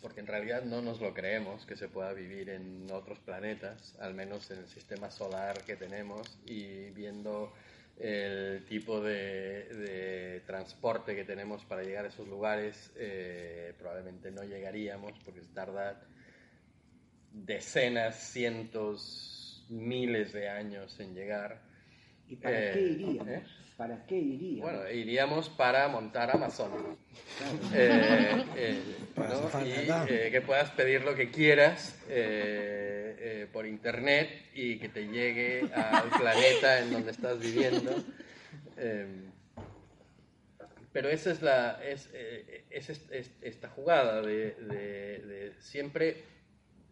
[0.05, 4.13] porque en realidad no nos lo creemos que se pueda vivir en otros planetas, al
[4.13, 7.55] menos en el sistema solar que tenemos, y viendo
[7.99, 15.13] el tipo de, transporte que tenemos para llegar a esos lugares, eh, probablemente no llegaríamos
[15.25, 15.99] porque tarda
[17.33, 21.63] decenas, cientos, miles de años en llegar.
[22.29, 23.29] ¿Y para qué eh, iríamos?
[23.29, 23.43] ¿eh?
[23.77, 24.73] ¿Para qué iríamos?
[24.73, 26.97] Bueno, iríamos para montar Amazon.
[27.73, 28.45] Eh,
[29.17, 31.97] y que puedas pedir lo que quieras
[33.53, 37.93] por internet y que te llegue al planeta en donde estás viviendo.
[40.93, 42.09] pero esa es la es,
[43.41, 46.25] esta jugada de, de siempre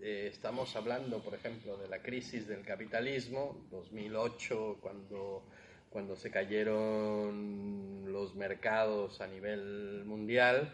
[0.05, 5.47] eh, estamos hablando, por ejemplo, de la crisis del capitalismo, 2008, cuando,
[5.93, 10.72] cuando se cayeron los mercados a nivel mundial,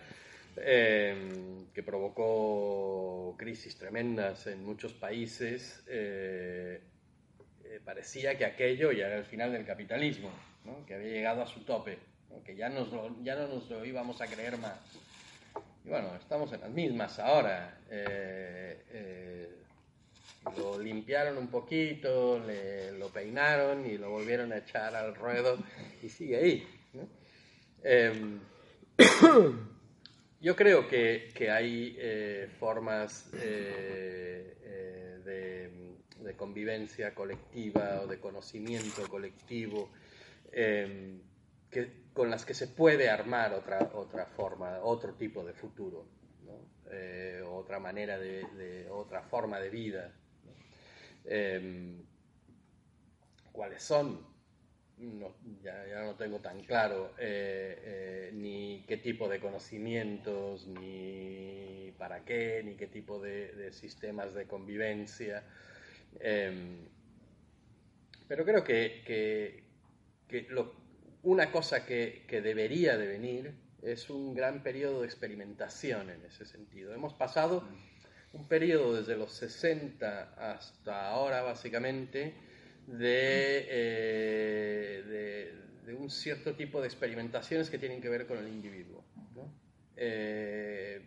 [0.56, 6.80] eh, que provocó crisis tremendas en muchos países, eh,
[7.84, 10.30] parecía que aquello ya era el final del capitalismo,
[10.86, 11.98] que había llegado a su tope,
[12.44, 12.88] que ya, nos
[13.22, 14.78] ya no nos lo íbamos a creer más
[15.84, 17.78] Y bueno, estamos en las mismas ahora.
[17.90, 19.54] Eh, eh,
[20.56, 25.58] lo limpiaron un poquito, le, lo peinaron y lo volvieron a echar al ruedo
[26.02, 26.66] y sigue ahí.
[27.82, 28.40] Em,
[30.40, 34.56] yo creo que, que hay eh, formas de,
[35.24, 39.90] de, convivencia colectiva o de conocimiento colectivo
[40.52, 41.20] em,
[41.70, 46.06] que, con las que se puede armar otra, otra forma, otro tipo de futuro,
[46.90, 50.12] eh, otra manera de, otra forma de vida.
[51.28, 52.02] Em,
[53.52, 54.26] ¿Cuáles son?
[55.62, 62.24] ya, ya, no tengo tan claro eh, eh, ni qué tipo de conocimientos, ni para
[62.24, 65.44] qué, ni qué tipo de, sistemas de convivencia.
[66.20, 66.88] Em,
[68.26, 69.64] pero creo que, que,
[70.26, 70.48] que
[71.22, 76.94] una cosa que, debería de venir es un gran periodo de experimentación en ese sentido.
[76.94, 77.68] Hemos pasado
[78.32, 82.34] un periodo desde los 60 hasta ahora, básicamente,
[82.86, 85.52] de, eh,
[85.84, 89.02] de, un cierto tipo de experimentaciones que tienen que ver con el individuo.
[89.34, 89.52] ¿no?
[89.96, 91.02] Eh,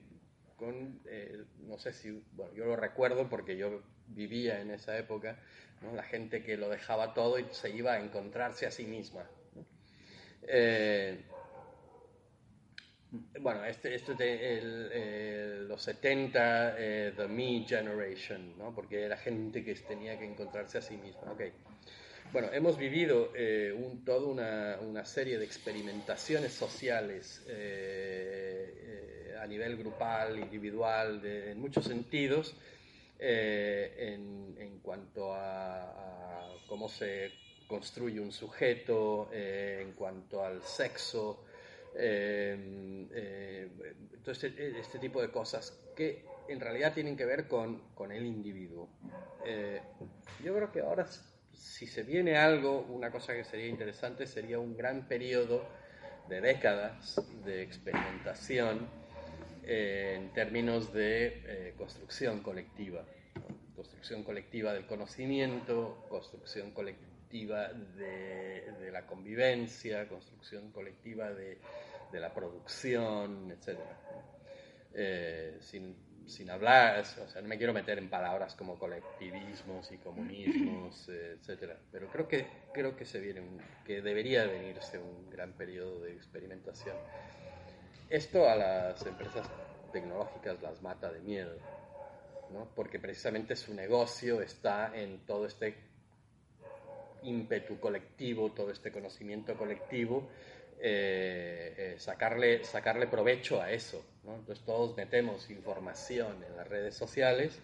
[0.58, 5.40] con, eh, no sé si, bueno, yo lo recuerdo porque yo vivía en esa época,
[5.96, 9.28] la gente que lo dejaba todo y se iba a encontrarse a sí misma.
[10.44, 11.24] Eh,
[13.40, 18.74] bueno, este, este el, los 70, eh, The Me Generation, ¿no?
[18.74, 21.32] porque era gente que tenía que encontrarse a sí misma.
[21.34, 21.52] Okay.
[22.32, 27.46] Bueno, hemos vivido eh, un, toda una, una, serie de experimentaciones sociales
[29.40, 32.56] a nivel grupal, individual, en muchos sentidos,
[33.20, 37.32] en, en, cuanto a, a cómo se
[37.72, 41.46] construye un sujeto, eh, en cuanto al sexo,
[41.96, 43.70] eh, eh,
[44.14, 48.90] entonces este tipo de cosas que en realidad tienen que ver con, con el individuo.
[50.44, 51.08] yo creo que ahora
[51.54, 55.64] si se viene algo, una cosa que sería interesante sería un gran periodo
[56.30, 58.88] de décadas de experimentación
[59.64, 63.06] en términos de construcción colectiva.
[63.76, 71.60] Construcción colectiva del conocimiento, construcción colectiva de, la convivencia, construcción colectiva de,
[72.14, 73.80] la producción, etc.
[74.94, 81.10] Eh, sin, hablar, o sea, no me quiero meter en palabras como colectivismos y comunismos,
[81.10, 81.78] etc.
[81.92, 83.42] Pero creo que, creo que, se viene
[83.86, 86.96] que debería venirse un gran periodo de experimentación.
[88.10, 89.50] Esto a las empresas
[89.94, 91.58] tecnológicas las mata de miedo,
[92.52, 92.70] ¿no?
[92.76, 95.91] porque precisamente su negocio está en todo este
[97.24, 100.30] ímpetu colectivo, todo este conocimiento colectivo,
[100.80, 104.04] eh, eh, sacarle, sacarle provecho a eso.
[104.24, 107.60] Entonces todos metemos información en las redes sociales,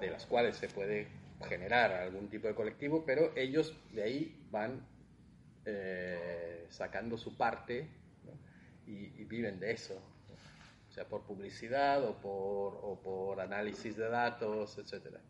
[0.00, 1.08] de las cuales se puede
[1.48, 4.86] generar algún tipo de colectivo, pero ellos de ahí van
[5.64, 7.88] eh, sacando su parte
[8.86, 10.00] y, viven de eso,
[10.90, 15.20] sea por publicidad o por, o por análisis de datos, etcétera.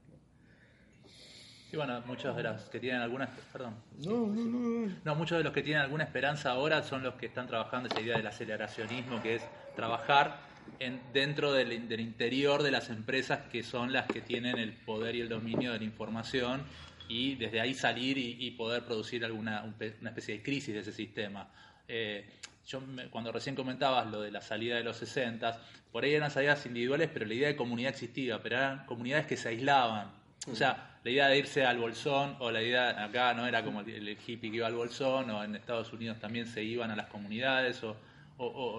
[1.75, 3.75] Y bueno, muchos de los que tienen alguna perdón.
[4.05, 4.95] No, no, no.
[5.05, 8.01] No, muchos de los que tienen alguna esperanza ahora son los que están trabajando esa
[8.01, 9.43] idea del aceleracionismo, que es
[9.75, 10.39] trabajar
[10.79, 15.23] en, dentro del, interior de las empresas que son las que tienen el poder y
[15.23, 16.63] el dominio de la información
[17.09, 19.65] y desde ahí salir y, poder producir alguna
[20.01, 21.49] una especie de crisis de ese sistema.
[21.89, 22.25] Eh,
[22.69, 25.61] yo cuando recién comentabas lo de la salida de los 60,
[25.91, 29.37] por ahí eran salidas individuales, pero la idea de comunidad existía, pero eran comunidades que
[29.37, 33.47] se aislaban o sea, la idea de irse al bolsón, o la idea acá no
[33.47, 36.91] era como el, hippie que iba al bolsón, o en Estados Unidos también se iban
[36.91, 37.97] a las comunidades, o,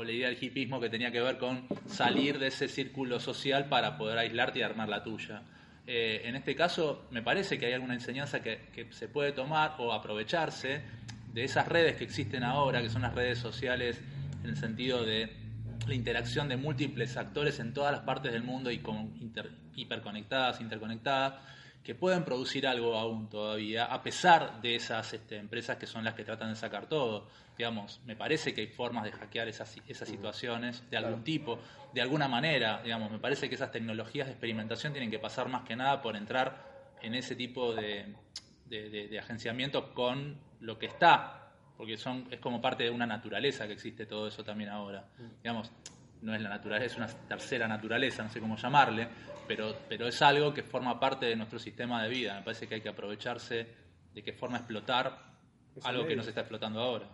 [0.03, 3.97] la idea del hippismo que tenía que ver con salir de ese círculo social para
[3.97, 5.43] poder aislarte y armar la tuya.
[5.87, 9.93] Eh, en este caso, me parece que hay alguna enseñanza que se puede tomar o
[9.93, 10.81] aprovecharse
[11.33, 13.99] de esas redes que existen ahora, que son las redes sociales
[14.43, 15.44] en el sentido de
[15.87, 19.13] la interacción de múltiples actores en todas las partes del mundo y con
[19.75, 21.35] hiperconectadas, interconectadas,
[21.83, 26.15] que pueden producir algo aún todavía, a pesar de esas este, empresas que son las
[26.15, 27.27] que tratan de sacar todo.
[27.57, 31.59] Digamos, me parece que hay formas de hackear esas, esas situaciones de algún tipo,
[31.93, 32.81] de alguna manera.
[32.83, 36.15] Digamos, me parece que esas tecnologías de experimentación tienen que pasar más que nada por
[36.15, 38.15] entrar en ese tipo de,
[38.67, 41.44] de agenciamiento con lo que está
[41.77, 45.07] porque son, es como parte de una naturaleza que existe todo eso también ahora.
[45.43, 45.71] Digamos,
[46.21, 49.07] no es la naturaleza, es una tercera naturaleza, no sé cómo llamarle,
[49.47, 52.35] pero, pero es algo que forma parte de nuestro sistema de vida.
[52.39, 53.67] Me parece que hay que aprovecharse
[54.13, 55.35] de qué forma explotar
[55.83, 57.07] algo que no se está explotando ahora.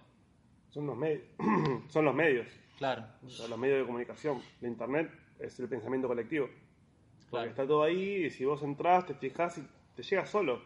[0.70, 1.24] Son los, medios
[1.90, 2.48] son los medios.
[2.78, 3.06] Claro.
[3.28, 6.48] Sea, los medios de comunicación, la internet es el pensamiento colectivo.
[6.48, 7.50] Porque Claro.
[7.50, 10.62] está todo ahí y si vos entras, te fijas y te llega solo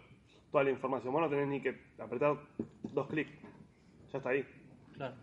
[0.52, 1.14] toda la información.
[1.14, 2.38] Vos no tenés ni que apretar
[2.84, 3.32] dos clics.
[4.16, 4.46] Ya está ahí.
[4.94, 5.16] Claro.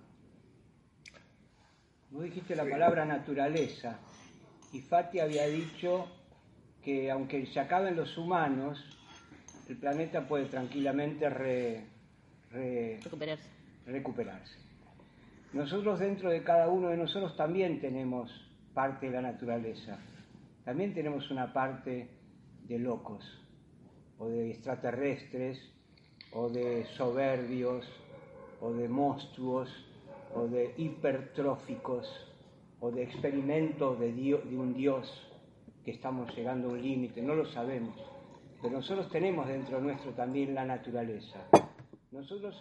[2.11, 3.99] Vos dijiste la palabra naturaleza
[4.70, 6.09] y Fati había dicho
[6.84, 8.78] que aunque se acaben los humanos,
[9.66, 11.86] el planeta puede tranquilamente re-
[12.51, 13.49] re- Recuperarse.
[13.86, 14.59] recuperarse.
[15.55, 18.30] Nosotros dentro de cada uno de nosotros también tenemos
[18.74, 19.99] parte de la naturaleza.
[20.66, 22.11] También tenemos una parte
[22.64, 23.24] de locos,
[24.18, 25.59] o de extraterrestres,
[26.32, 27.86] o de soberbios,
[28.62, 29.68] o de monstruos,
[30.34, 32.08] o de hipertróficos,
[32.80, 35.06] o de experimentos de, dio- de un Dios
[35.84, 37.94] que estamos llegando a un límite, no lo sabemos.
[38.62, 41.40] Pero nosotros tenemos dentro nuestro también la naturaleza.
[42.12, 42.54] Nosotros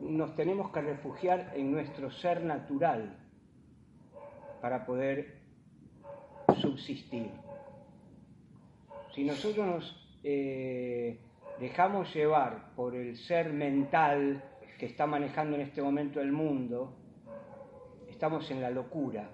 [0.00, 3.16] nos tenemos que refugiar en nuestro ser natural
[4.60, 5.38] para poder
[6.60, 7.30] subsistir.
[9.14, 11.20] Si nosotros nos eh,
[11.60, 14.42] dejamos llevar por el ser mental
[14.80, 16.96] que está manejando en este momento el mundo,
[18.08, 19.28] estamos en la locura.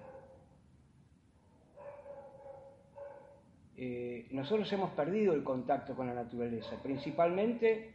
[3.77, 7.95] Eh, nosotros hemos perdido el contacto con la naturaleza, principalmente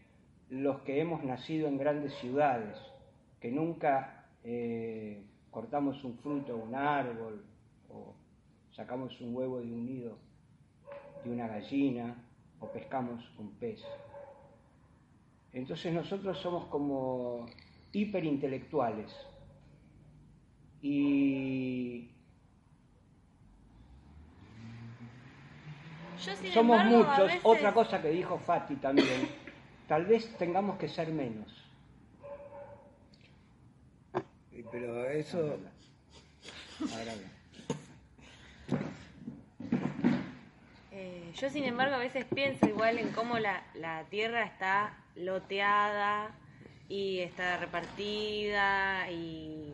[0.50, 2.78] los que hemos nacido en grandes ciudades,
[3.42, 7.44] que nunca eh, cortamos un fruto, un árbol,
[7.90, 8.16] o
[8.72, 10.18] sacamos un huevo de un nido
[11.26, 12.16] de una gallina,
[12.62, 13.84] o pescamos un pez.
[15.54, 17.46] Entonces nosotros somos como
[17.92, 19.12] hiperintelectuales.
[20.82, 22.10] Y
[26.26, 27.28] Yo, sin somos embargo, muchos.
[27.28, 29.28] veces- Otra cosa que dijo Fati también,
[29.88, 31.52] tal vez tengamos que ser menos.
[34.72, 35.58] Pero eso,
[36.80, 37.32] Ahora bien.
[41.04, 46.30] Eh, yo, sin embargo, a veces pienso igual en cómo la, la tierra está loteada
[46.88, 49.74] y está repartida y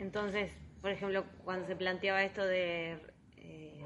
[0.00, 0.50] entonces,
[0.80, 2.98] por ejemplo, cuando se planteaba esto de
[3.36, 3.84] eh,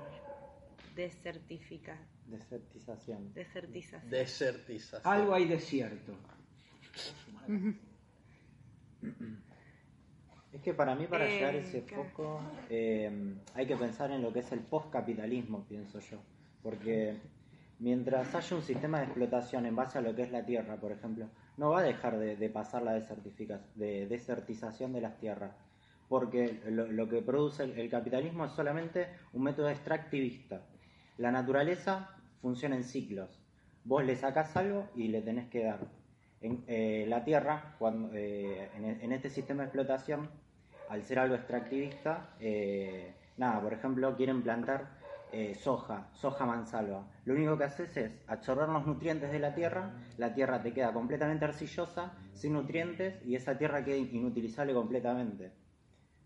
[0.94, 3.34] desertifica, Desertización.
[3.34, 4.10] desertización.
[4.10, 5.02] Desertización.
[5.14, 6.12] Algo hay desierto.
[6.94, 7.12] Es
[10.64, 12.04] que para mí, para Eh, llegar a ese claro.
[12.04, 12.40] foco,
[12.70, 16.18] eh, hay que pensar en lo que es el postcapitalismo, pienso yo.
[16.62, 17.16] Porque
[17.78, 20.90] mientras haya un sistema de explotación en base a lo que es la tierra, por
[20.90, 25.54] ejemplo, no va a dejar de, de pasar la de desertización de las tierras.
[26.08, 30.62] Porque lo, lo que produce el, el capitalismo es solamente un método extractivista.
[31.18, 32.10] La naturaleza
[32.40, 33.40] funciona en ciclos.
[33.84, 35.80] Vos le sacás algo y le tenés que dar.
[36.40, 40.28] En, eh, la tierra, cuando, eh, en, en este sistema de explotación,
[40.94, 44.86] al ser algo extractivista, eh, nada, por ejemplo, quieren plantar
[45.32, 47.04] eh, soja, soja mansalva.
[47.24, 50.92] Lo único que haces es absorber los nutrientes de la tierra, la tierra te queda
[50.92, 55.50] completamente arcillosa, sin nutrientes, y esa tierra queda inutilizable completamente.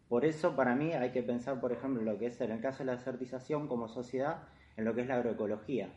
[0.07, 2.81] Por eso, para mí, hay que pensar, por ejemplo, lo que es en el caso
[2.81, 5.89] de la desertización como sociedad, en lo que es la agroecología.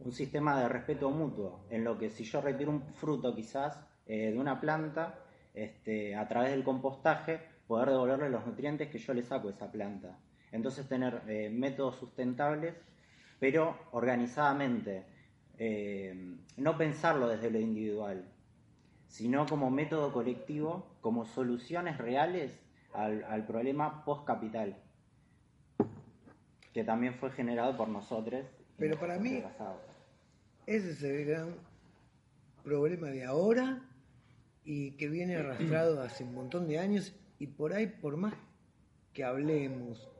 [0.00, 4.32] Un sistema de respeto mutuo, en lo que si yo retiro un fruto quizás eh,
[4.32, 5.20] de una planta,
[5.54, 9.70] este, a través del compostaje, poder devolverle los nutrientes que yo le saco a esa
[9.70, 10.18] planta.
[10.52, 12.74] Entonces tener eh, métodos sustentables,
[13.38, 15.04] pero organizadamente.
[15.58, 18.24] Eh, no pensarlo desde lo individual,
[19.08, 22.56] sino como método colectivo, como soluciones reales
[22.94, 24.76] al, al problema post-capital,
[26.72, 28.44] que también fue generado por nosotros.
[28.78, 29.30] Pero para mí-
[30.66, 31.54] ese es el gran
[32.62, 33.82] problema de ahora
[34.70, 38.34] y que viene arrastrado hace un montón de años y por ahí, por más
[39.14, 40.10] que hablemos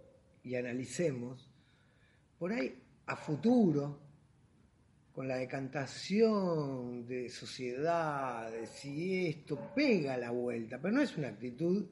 [0.42, 1.50] y analicemos,
[2.38, 2.74] por ahí
[3.04, 4.00] a futuro,
[5.12, 11.84] con la decantación de sociedades y esto pega la vuelta, pero no es una actitud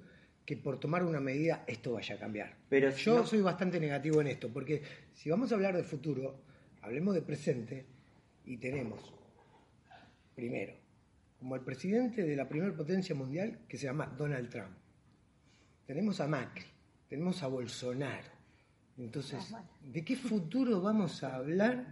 [0.47, 2.57] que por tomar una medida esto vaya a cambiar.
[2.71, 4.81] Pero si Yo no- soy bastante negativo en esto, porque
[5.13, 6.37] si vamos a hablar de futuro,
[6.81, 7.85] hablemos de presente
[8.47, 9.13] y tenemos,
[10.35, 10.73] primero,
[11.39, 14.77] como el presidente de la primera potencia mundial que se llama Donald Trump.
[15.87, 16.65] Tenemos a Macri,
[17.09, 18.37] tenemos a Bolsonaro.
[18.99, 21.87] Entonces, ¿de qué futuro vamos a hablar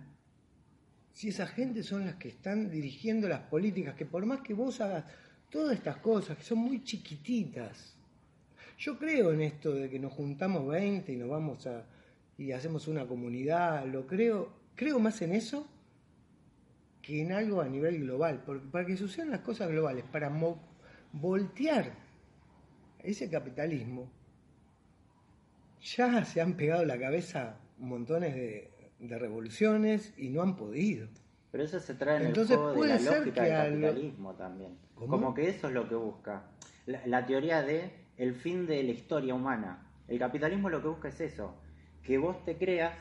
[1.12, 3.94] si esa gente son las que están dirigiendo las políticas?
[3.94, 5.04] Que por más que vos hagas
[5.50, 7.94] todas estas cosas, que son muy chiquititas,
[8.78, 11.84] yo creo en esto de que nos juntamos 20 y nos vamos a
[12.36, 15.68] y hacemos una comunidad, lo creo, creo más en eso
[17.06, 20.32] que en algo a nivel global, porque para que sucedan las cosas globales, para
[21.12, 21.92] voltear
[23.00, 24.10] ese capitalismo
[25.82, 31.08] ya se han pegado la cabeza montones de, de revoluciones y no han podido.
[31.52, 34.78] Pero eso se trae en Entonces, el juego de la lógica del capitalismo también.
[34.94, 35.10] ¿Cómo?
[35.10, 36.44] Como que eso es lo que busca.
[36.86, 39.86] La, la teoría de el fin de la historia humana.
[40.08, 41.54] El capitalismo lo que busca es eso,
[42.02, 42.96] que vos te creas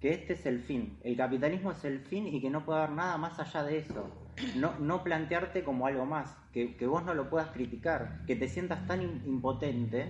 [0.00, 0.98] que este es el fin.
[1.02, 4.08] El capitalismo es el fin y que no puede haber nada más allá de eso.
[4.56, 8.46] No, no plantearte como algo más, que, que vos no lo puedas criticar, que te
[8.46, 10.06] sientas tan im- impotente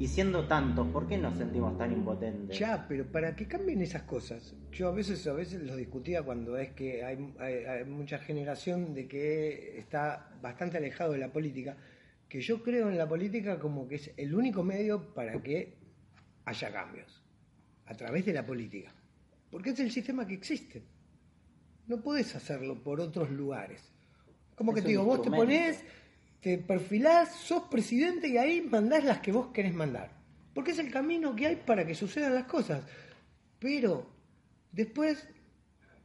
[0.00, 2.58] y siendo tantos, ¿por qué nos sentimos tan impotentes?
[2.58, 6.56] Ya, pero para que cambien esas cosas, yo a veces a veces lo discutía cuando
[6.58, 11.76] es que hay- hay mucha generación de que está bastante alejado de la política,
[12.28, 15.76] que yo creo en la política como que es el único medio para que
[16.46, 17.22] haya cambios,
[17.86, 18.92] a través de la política,
[19.52, 20.82] porque es el sistema que existe.
[21.86, 23.82] No puedes hacerlo por otros lugares.
[24.56, 25.84] Como que te digo, vos te ponés,
[26.40, 30.10] te perfilás, sos presidente y ahí mandás las que vos querés mandar.
[30.54, 32.82] Porque es el camino que hay para que sucedan las cosas.
[33.58, 34.06] Pero
[34.72, 35.28] después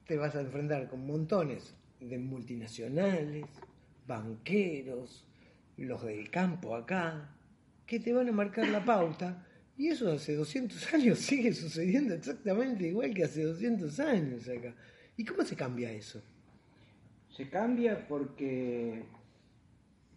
[0.05, 3.45] te vas a enfrentar con montones de multinacionales,
[4.05, 5.25] banqueros,
[5.77, 7.33] los del campo acá,
[7.85, 9.46] que te van a marcar la pauta.
[9.77, 14.73] Y eso hace 200 años sigue sucediendo exactamente igual que hace 200 años acá.
[15.15, 16.21] ¿Y cómo se cambia eso?
[17.35, 19.03] Se cambia porque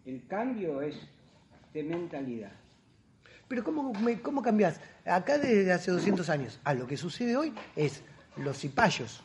[0.05, 0.95] el cambio es
[1.73, 2.51] de mentalidad.
[3.47, 4.79] Pero ¿cómo, me- cómo cambias?
[5.05, 8.01] Acá desde hace 200 años a lo que sucede hoy es
[8.37, 9.23] los cipayos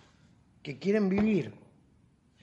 [0.62, 1.52] que quieren vivir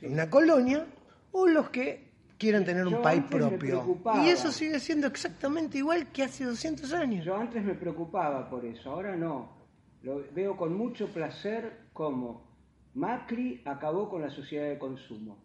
[0.02, 0.88] en una colonia
[1.32, 2.13] o los que
[2.44, 4.00] quieren tener un Yo país propio.
[4.24, 7.26] Y eso sigue siendo exactamente igual que hace 200 años.
[7.26, 9.64] Yo antes me preocupaba por eso, ahora no.
[10.02, 12.52] Lo veo con mucho placer como
[12.96, 15.42] Macri acabó con la sociedad de consumo.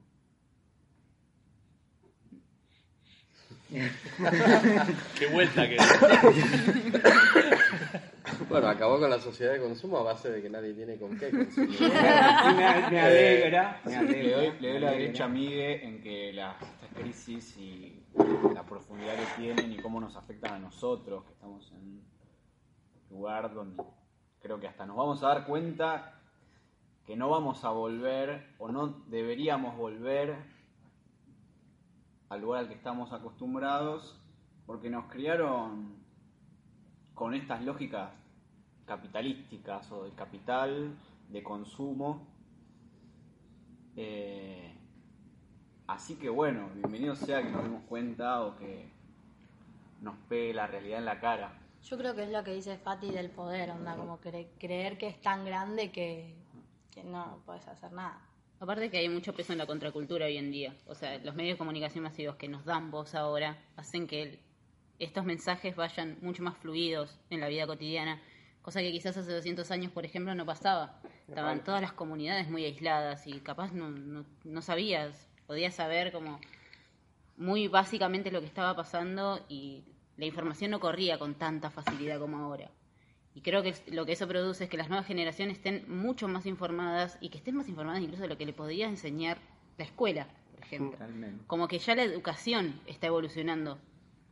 [5.18, 5.76] Qué vuelta que
[8.48, 11.30] Bueno, acabó con la sociedad de consumo a base de que nadie tiene con qué
[11.30, 11.78] consumir.
[11.80, 14.36] Me, me alegra, me Le alegra.
[14.38, 18.02] doy, le doy la derecha a Migue en que la, estas crisis y
[18.54, 22.02] la profundidad que tienen y cómo nos afectan a nosotros, que estamos en un
[23.10, 23.82] lugar donde
[24.40, 26.20] creo que hasta nos vamos a dar cuenta
[27.06, 30.36] que no vamos a volver o no deberíamos volver
[32.28, 34.20] al lugar al que estamos acostumbrados
[34.66, 35.96] porque nos criaron
[37.14, 38.10] con estas lógicas
[38.84, 40.94] capitalísticas o de capital,
[41.30, 42.26] de consumo.
[43.96, 44.77] Eh,
[45.88, 48.88] así que bueno, bienvenido sea que nos demos cuenta o que
[50.00, 51.52] nos pegue la realidad en la cara.
[51.82, 55.08] Yo creo que es lo que dice Fati del poder, onda, como cre- creer que
[55.08, 56.34] es tan grande que,
[56.90, 58.20] que no puedes hacer nada.
[58.60, 60.74] Aparte que hay mucho peso en la contracultura hoy en día.
[60.86, 64.38] O sea, los medios de comunicación masivos que nos dan voz ahora hacen que el-
[64.98, 68.20] estos mensajes vayan mucho más fluidos en la vida cotidiana,
[68.62, 71.00] cosa que quizás hace 200 años, por ejemplo, no pasaba.
[71.28, 76.38] Estaban todas las comunidades muy aisladas y capaz no, no, no sabías, podías saber como
[77.36, 79.82] muy básicamente lo que estaba pasando y
[80.16, 82.70] la información no corría con tanta facilidad como ahora.
[83.34, 86.44] Y creo que lo que eso produce es que las nuevas generaciones estén mucho más
[86.46, 89.38] informadas y que estén más informadas incluso de lo que le podría enseñar
[89.78, 90.92] la escuela, por ejemplo.
[90.92, 91.44] Totalmente.
[91.46, 93.78] Como que ya la educación está evolucionando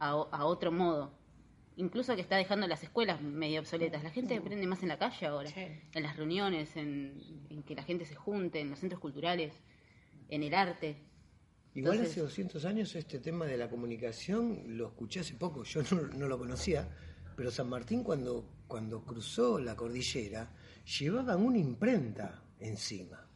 [0.00, 1.12] a, o- a otro modo.
[1.76, 4.02] Incluso que está dejando las escuelas medio obsoletas.
[4.02, 5.48] La gente aprende más en la calle ahora.
[5.94, 9.52] En las reuniones, en, en que la gente se junte, en los centros culturales,
[10.28, 10.96] en el arte.
[11.74, 15.82] Igual Entonces- hace 200 años este tema de la comunicación lo escuché hace poco, yo
[15.90, 16.88] no, no lo conocía,
[17.36, 20.50] pero San Martín cuando, cuando cruzó la cordillera
[20.98, 23.26] llevaban una imprenta encima,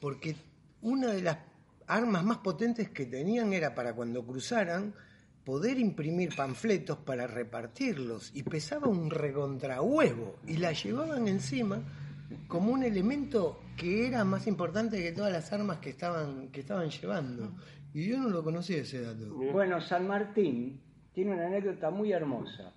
[0.00, 0.34] porque
[0.80, 1.38] una de las
[1.86, 4.94] armas más potentes que tenían era para cuando cruzaran
[5.44, 11.82] poder imprimir panfletos para repartirlos y pesaba un recontrahuevo y la llevaban encima
[12.46, 16.90] como un elemento que era más importante que todas las armas que estaban, que estaban
[16.90, 17.50] llevando.
[17.94, 19.34] Y yo no lo conocía ese dato.
[19.34, 20.78] Bueno, San Martín
[21.14, 22.74] tiene una anécdota muy hermosa.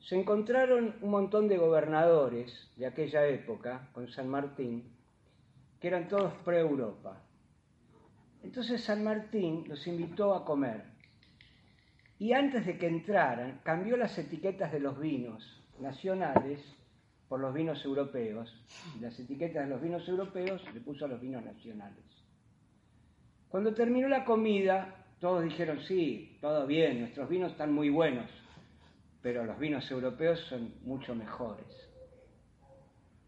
[0.00, 4.84] Se encontraron un montón de gobernadores de aquella época con San Martín,
[5.80, 7.20] que eran todos pro-Europa.
[8.44, 10.84] Entonces San Martín los invitó a comer.
[12.20, 15.42] Y antes de que entraran, cambió las etiquetas de los vinos
[15.80, 16.60] nacionales
[17.28, 18.52] por los vinos europeos.
[18.96, 22.04] Y las etiquetas de los vinos europeos le puso a los vinos nacionales.
[23.48, 28.30] Cuando terminó la comida, todos dijeron, sí, todo bien, nuestros vinos están muy buenos,
[29.22, 31.66] pero los vinos europeos son mucho mejores.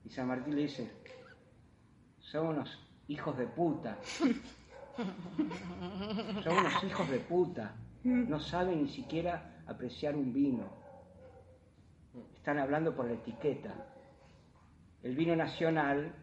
[0.05, 0.91] Y San Martín le dice,
[2.21, 2.79] son unos
[3.09, 3.99] hijos de puta,
[6.45, 7.75] son unos hijos de puta,
[8.05, 10.65] no saben ni siquiera apreciar un vino.
[12.35, 13.75] Están hablando por la etiqueta.
[15.03, 16.15] El vino nacional.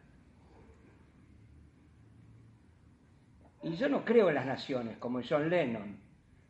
[3.63, 5.97] Y yo no creo en las naciones, como John Lennon,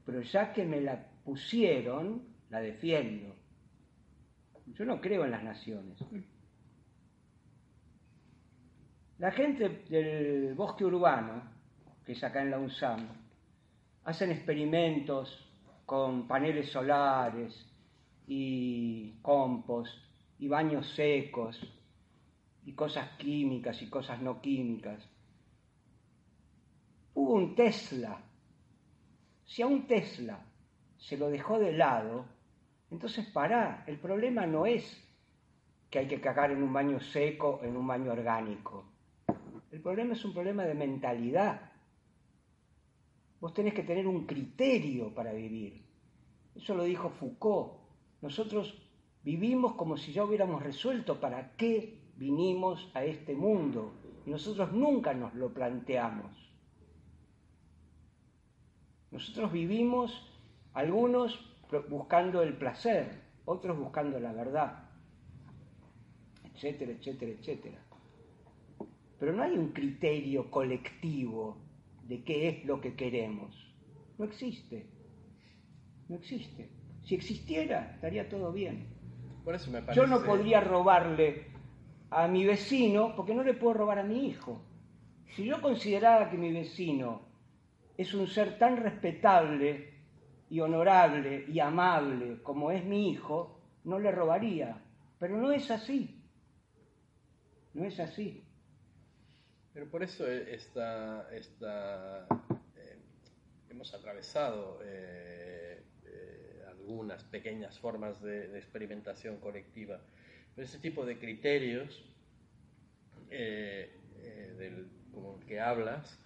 [0.06, 3.36] pero ya que me la pusieron, la defiendo.
[4.68, 5.98] Yo no creo en las naciones.
[9.18, 11.44] La gente del bosque urbano,
[12.06, 13.08] que es acá en la UNSAM,
[14.04, 15.48] hacen experimentos
[15.86, 17.54] con paneles solares
[18.28, 19.98] y compost
[20.40, 21.60] y baños secos
[22.66, 25.08] y cosas químicas y cosas no químicas.
[27.14, 28.22] Hubo un Tesla.
[29.46, 30.44] Si a un Tesla
[30.98, 32.26] se lo dejó de lado,
[32.90, 35.02] entonces pará, el problema no es
[35.90, 38.86] que hay que cagar en un baño seco, en un baño orgánico.
[39.72, 41.72] El problema es un problema de mentalidad.
[43.40, 45.86] Vos tenés que tener un criterio para vivir.
[46.56, 47.74] Eso lo dijo Foucault.
[48.22, 48.82] Nosotros
[49.24, 53.94] vivimos como si ya hubiéramos resuelto para qué vinimos a este mundo.
[54.26, 56.32] Y nosotros nunca nos lo planteamos.
[59.12, 60.12] Nosotros vivimos,
[60.74, 61.40] algunos
[61.90, 64.90] buscando el placer, otros buscando la verdad,
[66.44, 67.78] etcétera, etcétera, etcétera.
[69.20, 71.58] Pero no hay un criterio colectivo
[72.04, 73.56] de qué es lo que queremos.
[74.18, 74.86] No existe.
[76.08, 76.70] No existe.
[77.04, 78.88] Si existiera, estaría todo bien.
[79.44, 81.55] Por eso me Yo no podría robarle
[82.16, 84.62] a mi vecino porque no le puedo robar a mi hijo.
[85.36, 87.22] Si yo considerara que mi vecino
[87.98, 89.94] es un ser tan respetable
[90.50, 94.82] y honorable y amable como es mi hijo, no le robaría.
[95.20, 96.22] Pero no es así.
[97.74, 98.46] No es así.
[99.74, 102.28] Pero por eso esta, esta,
[102.78, 102.98] eh,
[103.70, 110.00] hemos atravesado eh, eh, algunas pequeñas formas de, experimentación colectiva.
[110.58, 112.04] Ese tipo de criterios
[113.30, 116.20] del, como el que hablas,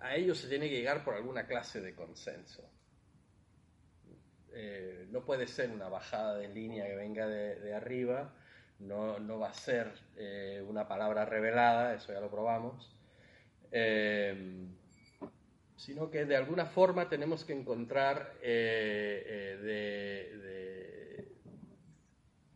[0.00, 2.70] a ellos se tiene que llegar por alguna clase de consenso.
[5.10, 8.34] no puede ser una bajada de línea que venga de arriba
[8.80, 12.96] no, va a ser eh, una palabra revelada, eso ya lo probamos,
[13.70, 14.66] eh,
[15.80, 21.26] sino que de alguna forma tenemos que encontrar eh, de,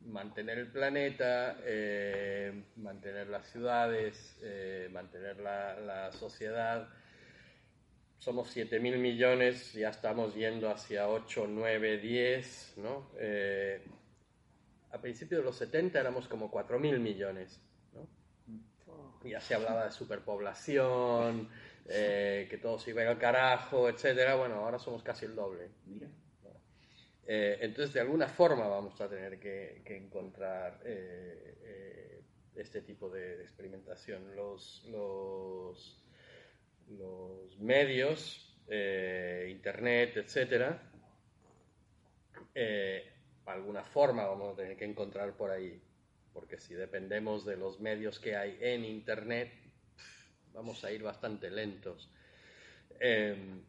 [0.05, 1.57] mantener el planeta,
[2.77, 4.39] mantener las ciudades,
[4.93, 6.89] mantener la, sociedad.
[8.19, 13.11] Somos 7 mil millones, ya estamos yendo hacia 8, 9, 10, ¿no?
[14.93, 17.61] a principios de los 70 éramos como 4.000 millones.
[17.95, 18.07] ¿no?
[19.29, 21.49] Ya se hablaba de superpoblación,
[21.87, 24.37] eh, que todo se iba al carajo, etc.
[24.37, 25.69] Bueno, ahora somos casi el doble.
[27.27, 32.23] Eh, entonces, de alguna forma vamos a tener que, encontrar eh,
[32.55, 34.35] este tipo de, experimentación.
[34.35, 36.03] Los, los,
[36.89, 38.41] los medios,
[39.49, 40.79] Internet, etc.,
[43.47, 45.81] alguna forma vamos a tener que encontrar por ahí,
[46.33, 49.53] porque si dependemos de los medios que hay en Internet,
[50.55, 52.11] vamos a ir bastante lentos.
[52.99, 53.61] Em,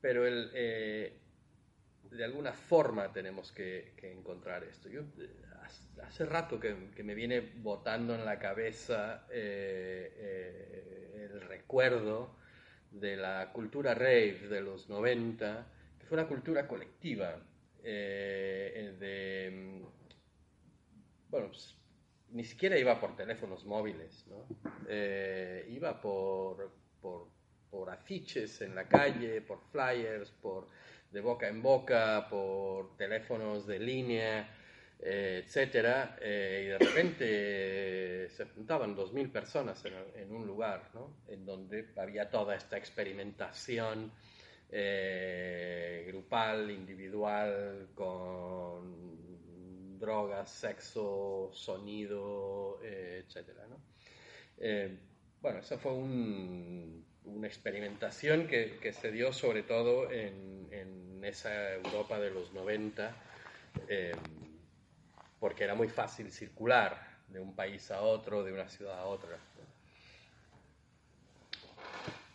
[0.00, 1.18] pero el, eh,
[2.10, 4.88] de alguna forma tenemos que, encontrar esto.
[4.88, 5.02] Yo,
[6.02, 12.36] hace rato que, me viene botando en la cabeza eh, eh, el recuerdo
[12.90, 15.66] de la cultura rave de los 90,
[15.98, 17.42] que fue una cultura colectiva
[17.82, 19.82] eh, de, mm,
[21.30, 21.76] bueno, pues,
[22.30, 24.24] ni siquiera iba por teléfonos móviles.
[24.88, 26.70] Eh, iba por,
[27.00, 30.66] por, afiches en la calle, por flyers, por
[31.10, 34.48] de boca en boca, por teléfonos de línea,
[34.98, 40.90] eh, etcétera, y de repente se juntaban 2.000 personas en, un lugar.
[41.28, 44.10] En donde había toda esta experimentación
[44.70, 49.25] eh, grupal, individual, con
[49.98, 53.50] drogas, sexo, sonido, eh, etc.
[54.58, 54.98] Eh,
[55.40, 62.52] bueno, esa fue una experimentación que, se dio sobre todo en, esa Europa de los
[62.52, 63.16] 90,
[65.40, 69.36] porque era muy fácil circular de un país a otro, de una ciudad a otra.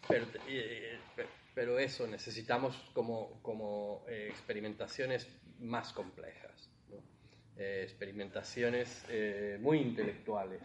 [0.09, 0.26] pero,
[1.53, 5.28] pero eso, necesitamos como, eh, experimentaciones
[5.59, 6.71] más complejas,
[7.58, 10.62] eh, experimentaciones eh, muy intelectuales.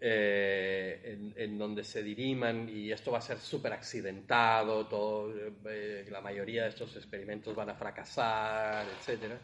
[0.00, 5.32] eh, en, donde se diriman y esto va a ser súper accidentado, todo,
[5.68, 9.34] eh, la mayoría de estos experimentos van a fracasar, etc.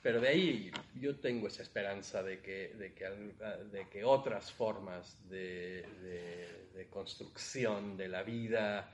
[0.00, 3.04] pero de ahí yo tengo esa esperanza de que, de que,
[3.72, 5.84] de que otras formas de,
[6.90, 8.92] construcción de la vida,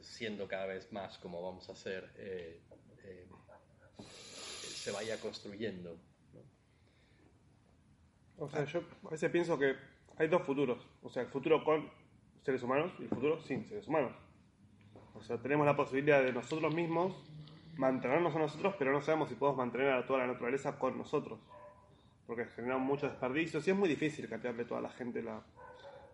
[0.00, 2.08] siendo cada vez más como vamos a hacer,
[3.04, 3.26] eh,
[3.98, 5.96] se vaya construyendo.
[8.36, 9.76] O sea, yo a veces pienso que
[10.16, 10.86] hay dos futuros.
[11.02, 11.88] O sea, el futuro con
[12.42, 14.12] seres humanos y el futuro sin seres humanos.
[15.14, 17.14] O sea, tenemos la posibilidad de nosotros mismos
[17.76, 21.38] mantenernos a nosotros, pero no sabemos si podemos mantener a toda la naturaleza con nosotros.
[22.26, 25.42] Porque generamos muchos desperdicios y es muy difícil cambiarle a toda la gente la,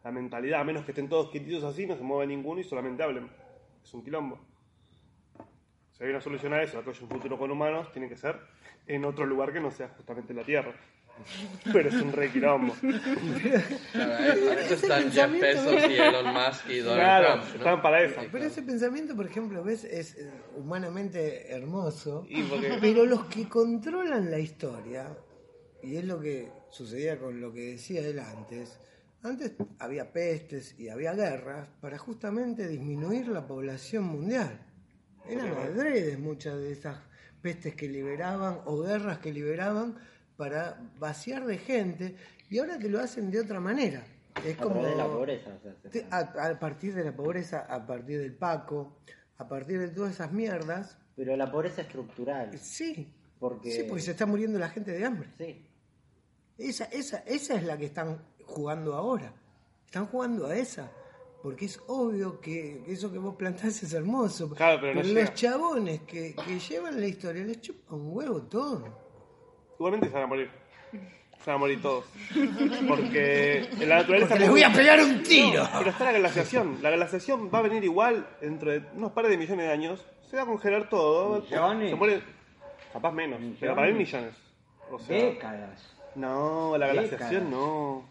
[0.05, 0.61] la mentalidad.
[0.61, 3.31] A menos que estén todos quietitos así, no se mueve ninguno y solamente hablen.
[3.83, 4.39] Es un quilombo.
[6.01, 8.17] Si hay una solución a eso, a que haya un futuro con humanos, tiene que
[8.17, 8.35] ser
[8.87, 10.73] en otro lugar que no sea justamente la Tierra.
[11.71, 12.75] Pero es un re quilombo.
[12.81, 12.97] Claro,
[13.93, 17.45] para eso Ese están Jeff pensamiento- Bezos y Elon Musk y Donald Claro, Trump.
[17.51, 17.57] ¿no?
[17.59, 18.21] están para eso.
[18.33, 22.45] Pero ese pensamiento, por ejemplo, ves, es eh, humanamente hermoso, Y
[22.81, 25.15] pero los que controlan la historia,
[25.83, 28.81] y es lo que sucedía con lo que decía él antes,
[29.23, 34.67] antes había pestes y había guerras para justamente disminuir la población mundial.
[35.29, 36.99] Eran adredes muchas de esas
[37.43, 39.97] pestes que liberaban o guerras que liberaban
[40.37, 42.17] para vaciar de gente
[42.49, 44.05] y ahora te lo hacen de otra manera.
[44.45, 45.51] Es A como de la pobreza.
[46.11, 48.99] a, a partir de la pobreza, a partir del Paco,
[49.39, 50.99] a partir de todas esas mierdas.
[51.17, 52.57] Pero la pobreza estructural.
[52.59, 53.13] Sí.
[53.39, 53.71] Porque...
[53.71, 55.29] Sí, porque se está muriendo la gente de hambre.
[55.39, 55.67] Sí.
[56.59, 59.33] Esa, esa, esa es la que están jugando ahora.
[59.85, 60.91] Están jugando a esa.
[61.43, 64.51] Porque es obvio que eso que vos plantás es hermoso.
[64.55, 65.33] Claro, pero no los llega.
[65.35, 68.85] chabones que, que llevan la historia les chupa un huevo todo.
[69.79, 70.51] Igualmente se van a morir.
[71.43, 72.05] Se van a morir todos.
[72.87, 74.29] Porque en la naturaleza.
[74.29, 75.65] Porque les voy a pegar un tiro.
[75.65, 76.79] No, pero está la glaciación.
[76.83, 80.07] La glaciación va a venir igual dentro de unos pares de millones de años.
[80.29, 81.41] Se va a congelar todo.
[81.41, 81.91] ¿Millones?
[81.91, 82.23] Se muere.
[82.93, 83.41] Capaz menos.
[83.59, 84.35] Pero para mí millones.
[84.91, 85.17] O sea.
[85.17, 85.97] Décadas.
[86.17, 87.09] No, la Décadas.
[87.11, 88.05] glaciación no.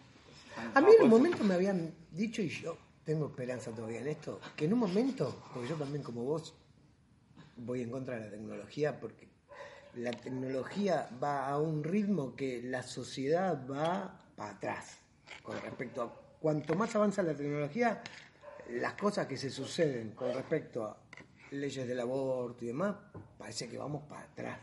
[0.73, 4.39] A mí en un momento me habían dicho, y yo tengo esperanza todavía en esto,
[4.55, 6.53] que en un momento, porque yo también como vos
[7.57, 9.27] voy en contra de la tecnología, porque
[9.95, 14.97] la tecnología va a un ritmo que la sociedad va para atrás
[15.43, 18.01] con respecto a cuanto más avanza la tecnología,
[18.69, 20.97] las cosas que se suceden con respecto a
[21.51, 22.95] leyes del aborto y demás,
[23.37, 24.59] parece que vamos para atrás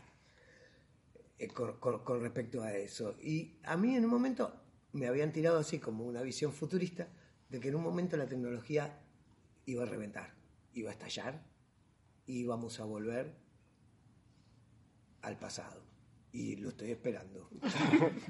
[1.37, 3.15] eh, con, con- con respecto a eso.
[3.21, 4.53] Y a mí en un momento
[4.93, 7.07] me habían tirado así como una visión futurista
[7.49, 8.99] de que en un momento la tecnología
[9.65, 10.31] iba a reventar,
[10.73, 11.41] iba a estallar
[12.25, 13.33] y íbamos a volver
[15.21, 15.81] al pasado.
[16.33, 17.49] Y lo estoy esperando.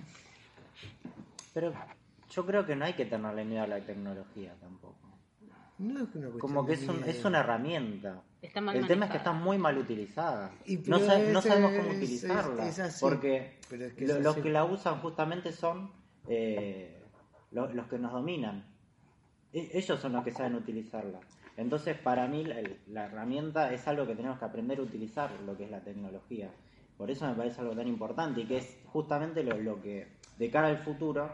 [1.53, 1.73] Pero
[2.29, 4.95] yo creo que no hay que tenerle miedo a la tecnología tampoco.
[5.79, 8.23] No es una Como que es, un- es una herramienta.
[8.41, 10.51] Está mal El tema es que está muy mal utilizada.
[10.65, 12.67] Y No, sabemos cómo utilizarla.
[12.67, 12.97] es- es así.
[13.01, 14.41] porque Pero es que lo- es los así.
[14.43, 15.91] que la usan justamente son
[16.29, 16.99] eh,
[17.51, 18.65] lo- los que nos dominan.
[19.53, 21.19] E- ellos son los que saben utilizarla.
[21.57, 25.57] Entonces, para mí, la, la herramienta es algo que tenemos que aprender a utilizar, lo
[25.57, 26.49] que es la tecnología.
[26.97, 30.49] Por eso me parece algo tan importante y que es justamente lo, lo que, de
[30.51, 31.29] cara al futuro,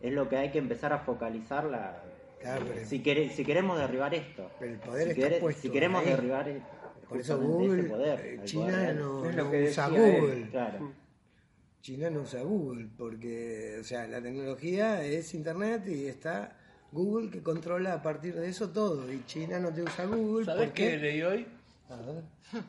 [0.00, 2.02] es lo que hay que empezar a focalizar la,
[2.40, 4.50] Claro, pero- si, quere- si queremos derribar esto.
[4.58, 6.08] Pero el poder si, está quere- puesto si queremos ahí.
[6.10, 6.60] derribar eh,
[7.08, 9.62] Por eso justamente ese Google, poder, eh, el China poder no, Es lo no que
[9.64, 9.92] usa él.
[10.20, 10.48] Google.
[10.50, 10.92] Claro.
[11.80, 16.56] China no usa Google porque, o sea, la tecnología es Internet y está
[16.94, 19.12] Google que controla a partir de eso todo.
[19.12, 20.46] Y China no te usa Google.
[20.46, 21.46] ¿Sabés porque- qué leí hoy?
[21.90, 22.22] A ver.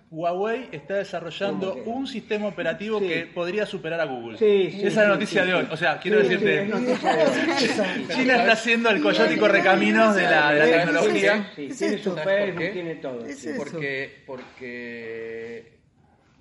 [0.10, 3.08] Huawei está desarrollando un sistema operativo Sí.
[3.08, 4.38] que podría superar a Google.
[4.38, 5.68] Sí, sí, Esa es la noticia sí, de hoy.
[5.72, 6.68] O sea, quiero decirte.
[8.16, 11.52] China está haciendo el coyote y correcaminos de la, de la Sí, tecnología.
[11.56, 13.26] Tiene su ¿Sabes Facebook, tiene todo.
[13.26, 13.48] Es.
[13.58, 15.75] Porque, porque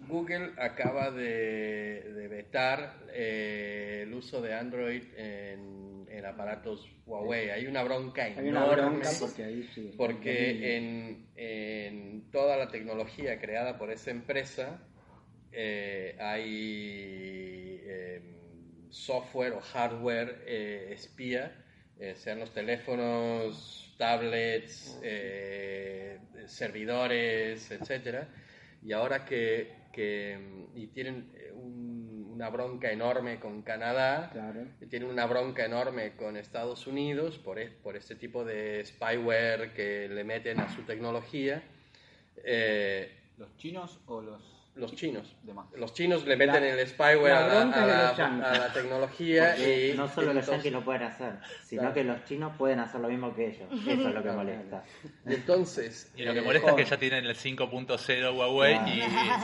[0.09, 7.51] Google acaba de, de vetar eh, el uso de Android en, en aparatos Huawei.
[7.51, 8.83] Hay una bronca Hay una enorme.
[8.83, 9.93] bronca porque ahí sí.
[9.97, 14.81] Porque en, en toda la tecnología creada por esa empresa
[15.53, 18.35] eh, hay em,
[18.91, 21.65] software o hardware eh, espía,
[21.99, 28.29] eh, sean los teléfonos, tablets, eh, servidores, etcétera.
[28.83, 34.67] Y ahora que, que, y tienen eh, un- una bronca enorme con Canadá, Claro.
[34.91, 40.09] tienen una bronca enorme con Estados Unidos por, e- por este tipo de spyware que
[40.09, 41.63] le meten a su tecnología.
[42.45, 44.43] Eh, ¿Los chinos o los
[44.77, 45.37] Los chinos.
[45.77, 48.17] Los chinos le meten La- el spyware la a, la, bronca a de la- los
[48.19, 48.45] yanquis.
[48.45, 51.33] a la tecnología Porque y no solo los entonces- yanquis lo pueden hacer,
[51.65, 51.95] sino Claro.
[51.95, 53.69] que los chinos pueden hacer lo mismo que ellos.
[53.73, 54.85] Eso es lo que molesta.
[55.29, 58.79] y entonces Y lo que eh, molesta es que ya tienen el 5.0 Huawei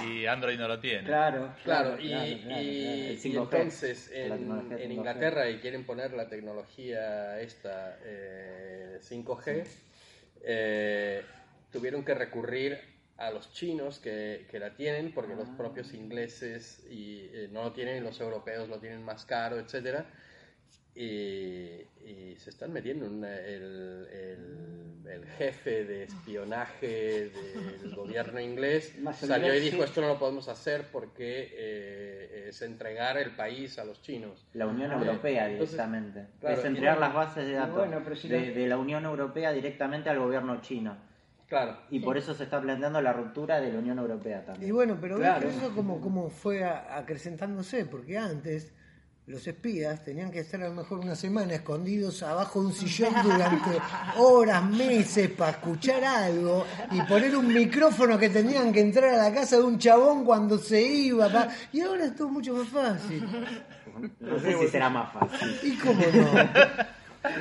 [0.03, 1.05] y, y Android no lo tiene.
[1.05, 2.63] Claro, Claro, claro, y, claro, y- claro, claro.
[2.63, 4.95] y 5G, entonces en, tecnología en 5G.
[4.95, 9.65] Inglaterra y quieren poner la tecnología esta eh, 5G,
[10.43, 11.23] eh,
[11.71, 12.90] tuvieron que recurrir
[13.21, 17.73] a los chinos que, que la tienen porque los propios ingleses y, eh, no lo
[17.73, 20.07] tienen y los europeos lo tienen más caro, etcétera.
[20.95, 28.41] Y, y se están metiendo en una- el, el- el jefe de espionaje del gobierno
[28.41, 33.79] inglés salió y dijo esto no lo podemos hacer porque eh, es entregar el país
[33.79, 34.47] a los chinos.
[34.55, 36.27] La Unión Eh, Europea entonces, directamente.
[36.41, 39.05] claro, es entregar bueno, las bases de datos bueno, si de, no- de la Unión
[39.05, 41.10] Europea directamente al gobierno chino.
[41.51, 41.77] Claro.
[41.91, 44.69] Y por eso se está planteando la ruptura de la Unión Europea también.
[44.69, 45.47] Y bueno, pero Claro.
[45.49, 48.73] ves eso como, como fue a- acrecentándose, porque antes
[49.27, 53.13] los espías tenían que estar a lo mejor una semana escondidos abajo de un sillón
[53.23, 53.71] durante
[54.19, 59.35] horas, meses para escuchar algo y poner un micrófono que tenían que entrar a la
[59.35, 61.29] casa de un chabón cuando se iba.
[61.29, 63.25] pa- Y ahora es todo mucho más fácil.
[64.21, 65.59] No sé si será más fácil.
[65.65, 66.31] ¿Y cómo no?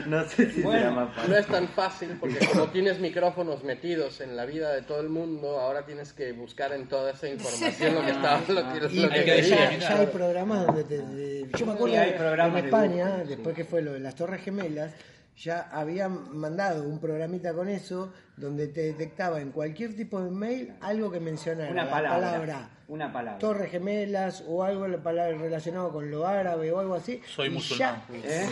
[0.07, 1.31] No sé si Bueno, más fácil.
[1.31, 5.07] No es tan fácil porque como tienes micrófonos metidos en la vida de todo el
[5.09, 8.99] mundo, ahora tienes que buscar en toda esa información lo que está, lo que, Y
[8.99, 9.69] lo que que ya,
[9.99, 13.63] hay programas donde te- de- yo me acuerdo Sí, hay en de España, después que
[13.63, 14.91] fue lo de las Torres Gemelas,
[15.39, 20.73] ya habían mandado un programita con eso donde te detectaba en cualquier tipo de mail
[20.81, 22.19] algo que mencionara Una la palabra.
[22.31, 23.39] palabra Una palabra.
[23.39, 27.21] Torres Gemelas o algo la palabra relacionado con lo árabe o algo así.
[27.25, 28.01] Soy y musulmán.
[28.09, 28.49] ya, ¿Eh?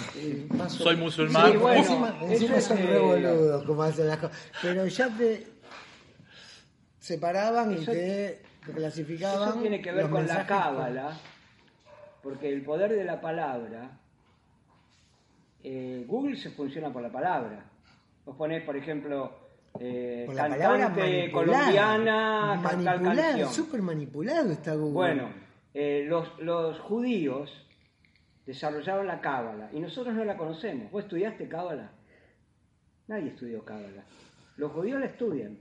[0.70, 1.52] Soy musulmán.
[1.52, 4.38] Sí, bueno, encima, encima es, son re boludos como hacen las cosas.
[4.62, 5.48] Pero ya te
[7.00, 8.42] separaban y Eso- te
[8.74, 9.50] clasificaban.
[9.50, 11.18] Eso tiene que ver con la cábala,
[12.24, 14.00] porque el poder de la palabra,
[15.70, 17.66] eh, Google se funciona por la palabra.
[18.26, 19.38] Vos ponés, por ejemplo,
[19.80, 24.94] eh, Por la cantante colombiana, manipulado, súper manipulado está Google.
[24.94, 25.30] Bueno,
[25.74, 27.52] eh, los, los judíos
[28.46, 30.90] desarrollaron la cábala y nosotros no la conocemos.
[30.92, 31.92] ¿Vos estudiaste cábala?
[33.08, 34.04] Nadie estudió cábala.
[34.56, 35.58] Los judíos la estudian.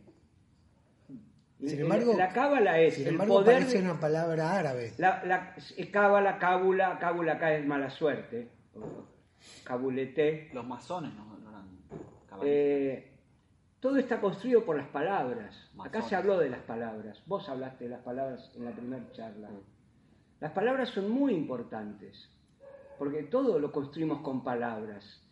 [1.59, 4.93] Sin el- embargo, la cábala es sin el embargo poder parece una palabra árabe.
[4.99, 8.49] la, la eh, cábala, cábula, cábula acá es mala suerte.
[9.41, 10.51] O Cabulete.
[10.53, 11.69] Los masones no, no eran.
[12.43, 13.13] Eh,
[13.81, 15.55] todo está construido por las palabras.
[15.75, 16.07] Acá Masones.
[16.09, 17.23] se habló de las palabras.
[17.27, 19.51] Vos hablaste de las palabras en la primera charla.
[20.41, 22.29] Las palabras son muy importantes,
[22.99, 25.23] porque todo lo construimos con palabras.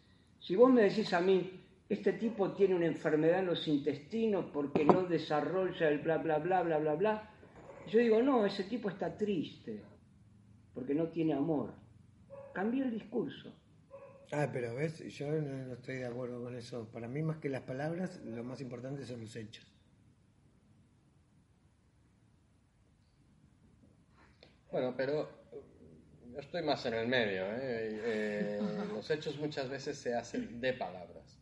[0.40, 4.84] Si vos me decís a mí, este tipo tiene una enfermedad en los intestinos porque
[4.84, 7.30] no desarrolla el bla, bla, bla, bla, bla, bla,
[7.88, 9.82] yo digo, no, ese tipo está triste,
[10.72, 11.74] porque no tiene amor.
[12.54, 13.52] Cambié el discurso.
[14.36, 16.88] Ah, pero ves, yo no, no estoy de acuerdo con eso.
[16.92, 19.64] Para mí, más que las palabras, lo más importante son los hechos.
[24.72, 25.62] Bueno, pero eh,
[26.32, 27.44] yo estoy más en el medio.
[27.44, 27.60] ¿eh?
[27.60, 28.60] Eh,
[28.92, 31.38] los hechos muchas veces se hacen de palabras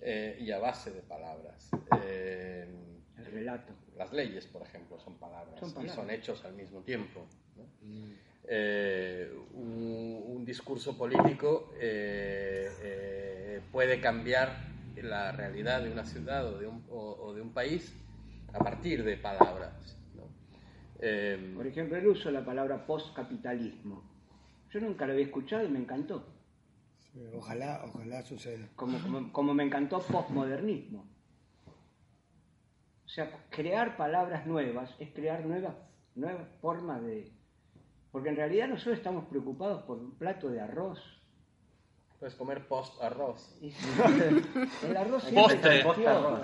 [0.00, 1.70] eh, y a base de palabras.
[2.04, 2.68] Eh,
[3.16, 3.72] El relato.
[3.96, 7.26] las leyes, por ejemplo, son palabras, Son y son hechos al mismo tiempo.
[7.56, 7.64] ¿no?
[8.48, 14.56] Eh, un, un discurso político eh, eh, puede cambiar
[14.96, 17.94] la realidad de una ciudad o de un, o- o de un país
[18.52, 19.96] a partir de palabras.
[20.16, 20.24] ¿no?
[21.00, 24.02] Eh, Por ejemplo, él usó la palabra postcapitalismo.
[24.70, 26.26] Yo nunca lo había escuchado y me encantó.
[27.34, 28.66] Ojalá, ojalá suceda.
[28.74, 31.06] Como, como, como me encantó postmodernismo.
[33.04, 35.74] O sea, crear palabras nuevas es crear nuevas,
[36.14, 37.30] nuevas formas de...
[38.12, 41.00] Porque en realidad nosotros estamos preocupados por un plato de arroz.
[42.20, 43.56] puedes comer post arroz.
[43.60, 43.72] Y-
[44.86, 45.80] El arroz siempre Postre.
[45.80, 46.42] existió.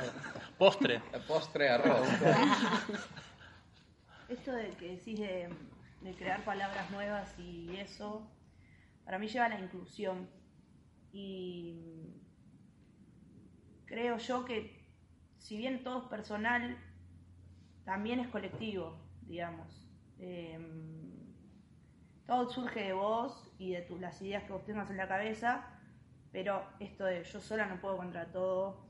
[0.58, 1.02] Postre.
[1.28, 2.08] Postre arroz.
[4.28, 5.48] Esto de que decís de,
[6.02, 8.28] de crear palabras nuevas y eso,
[9.04, 10.28] para mí lleva a la inclusión.
[11.12, 11.80] Y
[13.86, 14.86] creo yo que
[15.38, 16.76] si bien todo es personal,
[17.84, 19.86] también es colectivo, digamos.
[20.18, 21.07] Em,
[22.28, 25.64] todo surge de vos y de tu- las ideas que vos tengas en la cabeza,
[26.30, 28.86] pero esto de yo sola no puedo contra todo,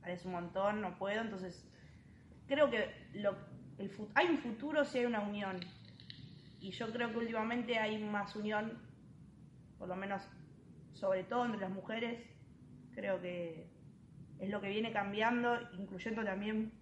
[0.00, 1.68] parece un montón, no puedo, entonces
[2.46, 2.88] creo que
[4.14, 5.58] hay un futuro si hay una unión.
[6.60, 8.78] Y yo creo que últimamente hay más unión,
[9.76, 10.22] por lo menos
[10.92, 12.22] sobre todo entre las mujeres.
[12.94, 13.66] Creo que
[14.38, 16.72] es lo que viene cambiando, incluyendo también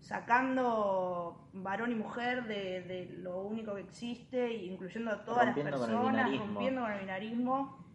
[0.00, 5.80] sacando varón y mujer de, de lo único que existe, incluyendo a todas Rompiendo las
[5.80, 6.46] con personas, binarismo.
[6.46, 7.86] rompiendo con el binarismo.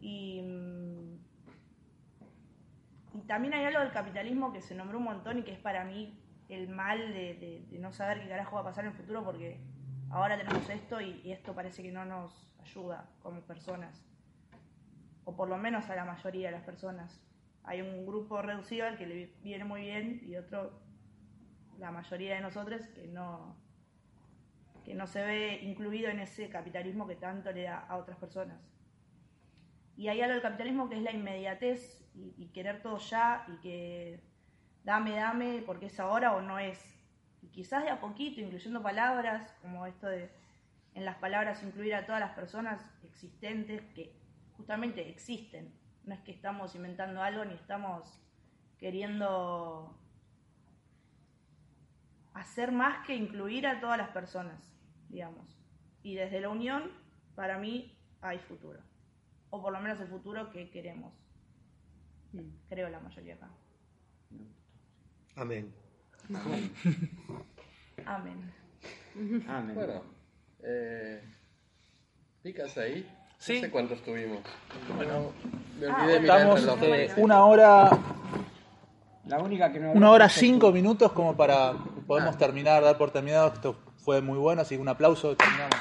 [0.00, 1.16] Y, mm,
[3.18, 5.84] y también hay algo del capitalismo que se nombró un montón y que es para
[5.84, 6.18] mí
[6.48, 9.24] el mal de, de- de no saber qué carajo va a pasar en el futuro
[9.24, 9.58] porque
[10.10, 14.04] ahora tenemos esto y, y esto parece que no nos ayuda como personas.
[15.24, 17.20] O por lo menos a la mayoría de las personas.
[17.64, 20.78] Hay un grupo reducido al que le viene muy bien y otro,
[21.78, 23.56] la mayoría de nosotros, que no,
[24.84, 28.58] que no se ve incluido en ese capitalismo que tanto le da a otras personas.
[29.96, 33.60] Y hay algo del capitalismo que es la inmediatez y, y querer todo ya y
[33.60, 34.20] que
[34.84, 36.78] dame, dame, porque es ahora o no es.
[37.42, 40.30] Y quizás de a poquito, incluyendo palabras, como esto de
[40.96, 44.16] en las palabras incluir a todas las personas existentes que
[44.56, 45.70] justamente existen.
[46.04, 48.18] No es que estamos inventando algo ni estamos
[48.78, 49.94] queriendo
[52.36, 54.72] hacer más que incluir a todas las personas,
[55.08, 55.46] digamos.
[56.02, 56.90] Y desde la unión,
[57.34, 58.80] para mí, hay futuro.
[59.50, 61.12] O por lo menos el futuro que queremos.
[62.68, 63.48] Creo la mayoría acá.
[65.36, 65.72] Amén.
[68.04, 68.52] Amén.
[69.48, 69.74] Amén.
[69.74, 70.02] Bueno,
[70.62, 71.22] eh,
[72.42, 73.08] ¿picas ahí?
[73.38, 73.54] Sí.
[73.56, 74.40] No sé cuántos tuvimos.
[74.96, 75.32] Bueno,
[75.80, 76.82] me Ah, olvidé mirar el Estamos reloj.
[76.82, 77.90] eh, una hora,
[79.26, 81.74] La única que no una hora cinco minutos como para
[82.06, 83.48] podemos terminar, dar por terminado.
[83.52, 85.76] Esto fue muy bueno, así que un aplauso y terminamos.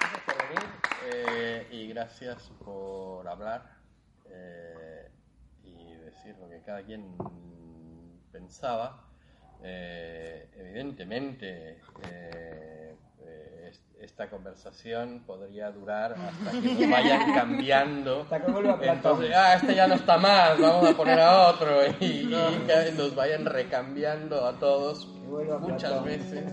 [0.00, 0.70] Gracias por venir
[1.06, 3.78] eh, y gracias por hablar
[4.26, 5.10] eh,
[5.62, 7.16] y decir lo que cada quien
[8.30, 9.07] pensaba.
[9.62, 12.94] Eh, evidentemente, eh,
[13.26, 18.22] eh, es- esta conversación podría durar hasta que nos vayan cambiando.
[18.22, 18.78] Hasta que vuelva.
[18.82, 22.28] Entonces, ah, este ya no está más, vamos a poner a otro y, y
[22.66, 26.04] que nos vayan recambiando a todos muchas Platón.
[26.04, 26.44] veces.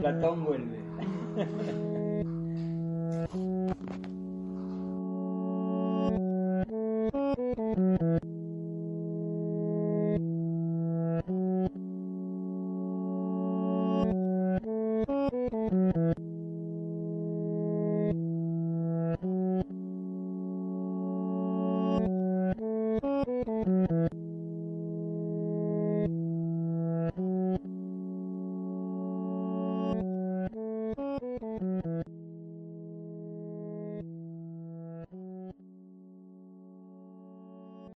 [0.00, 0.76] Platón vuelve.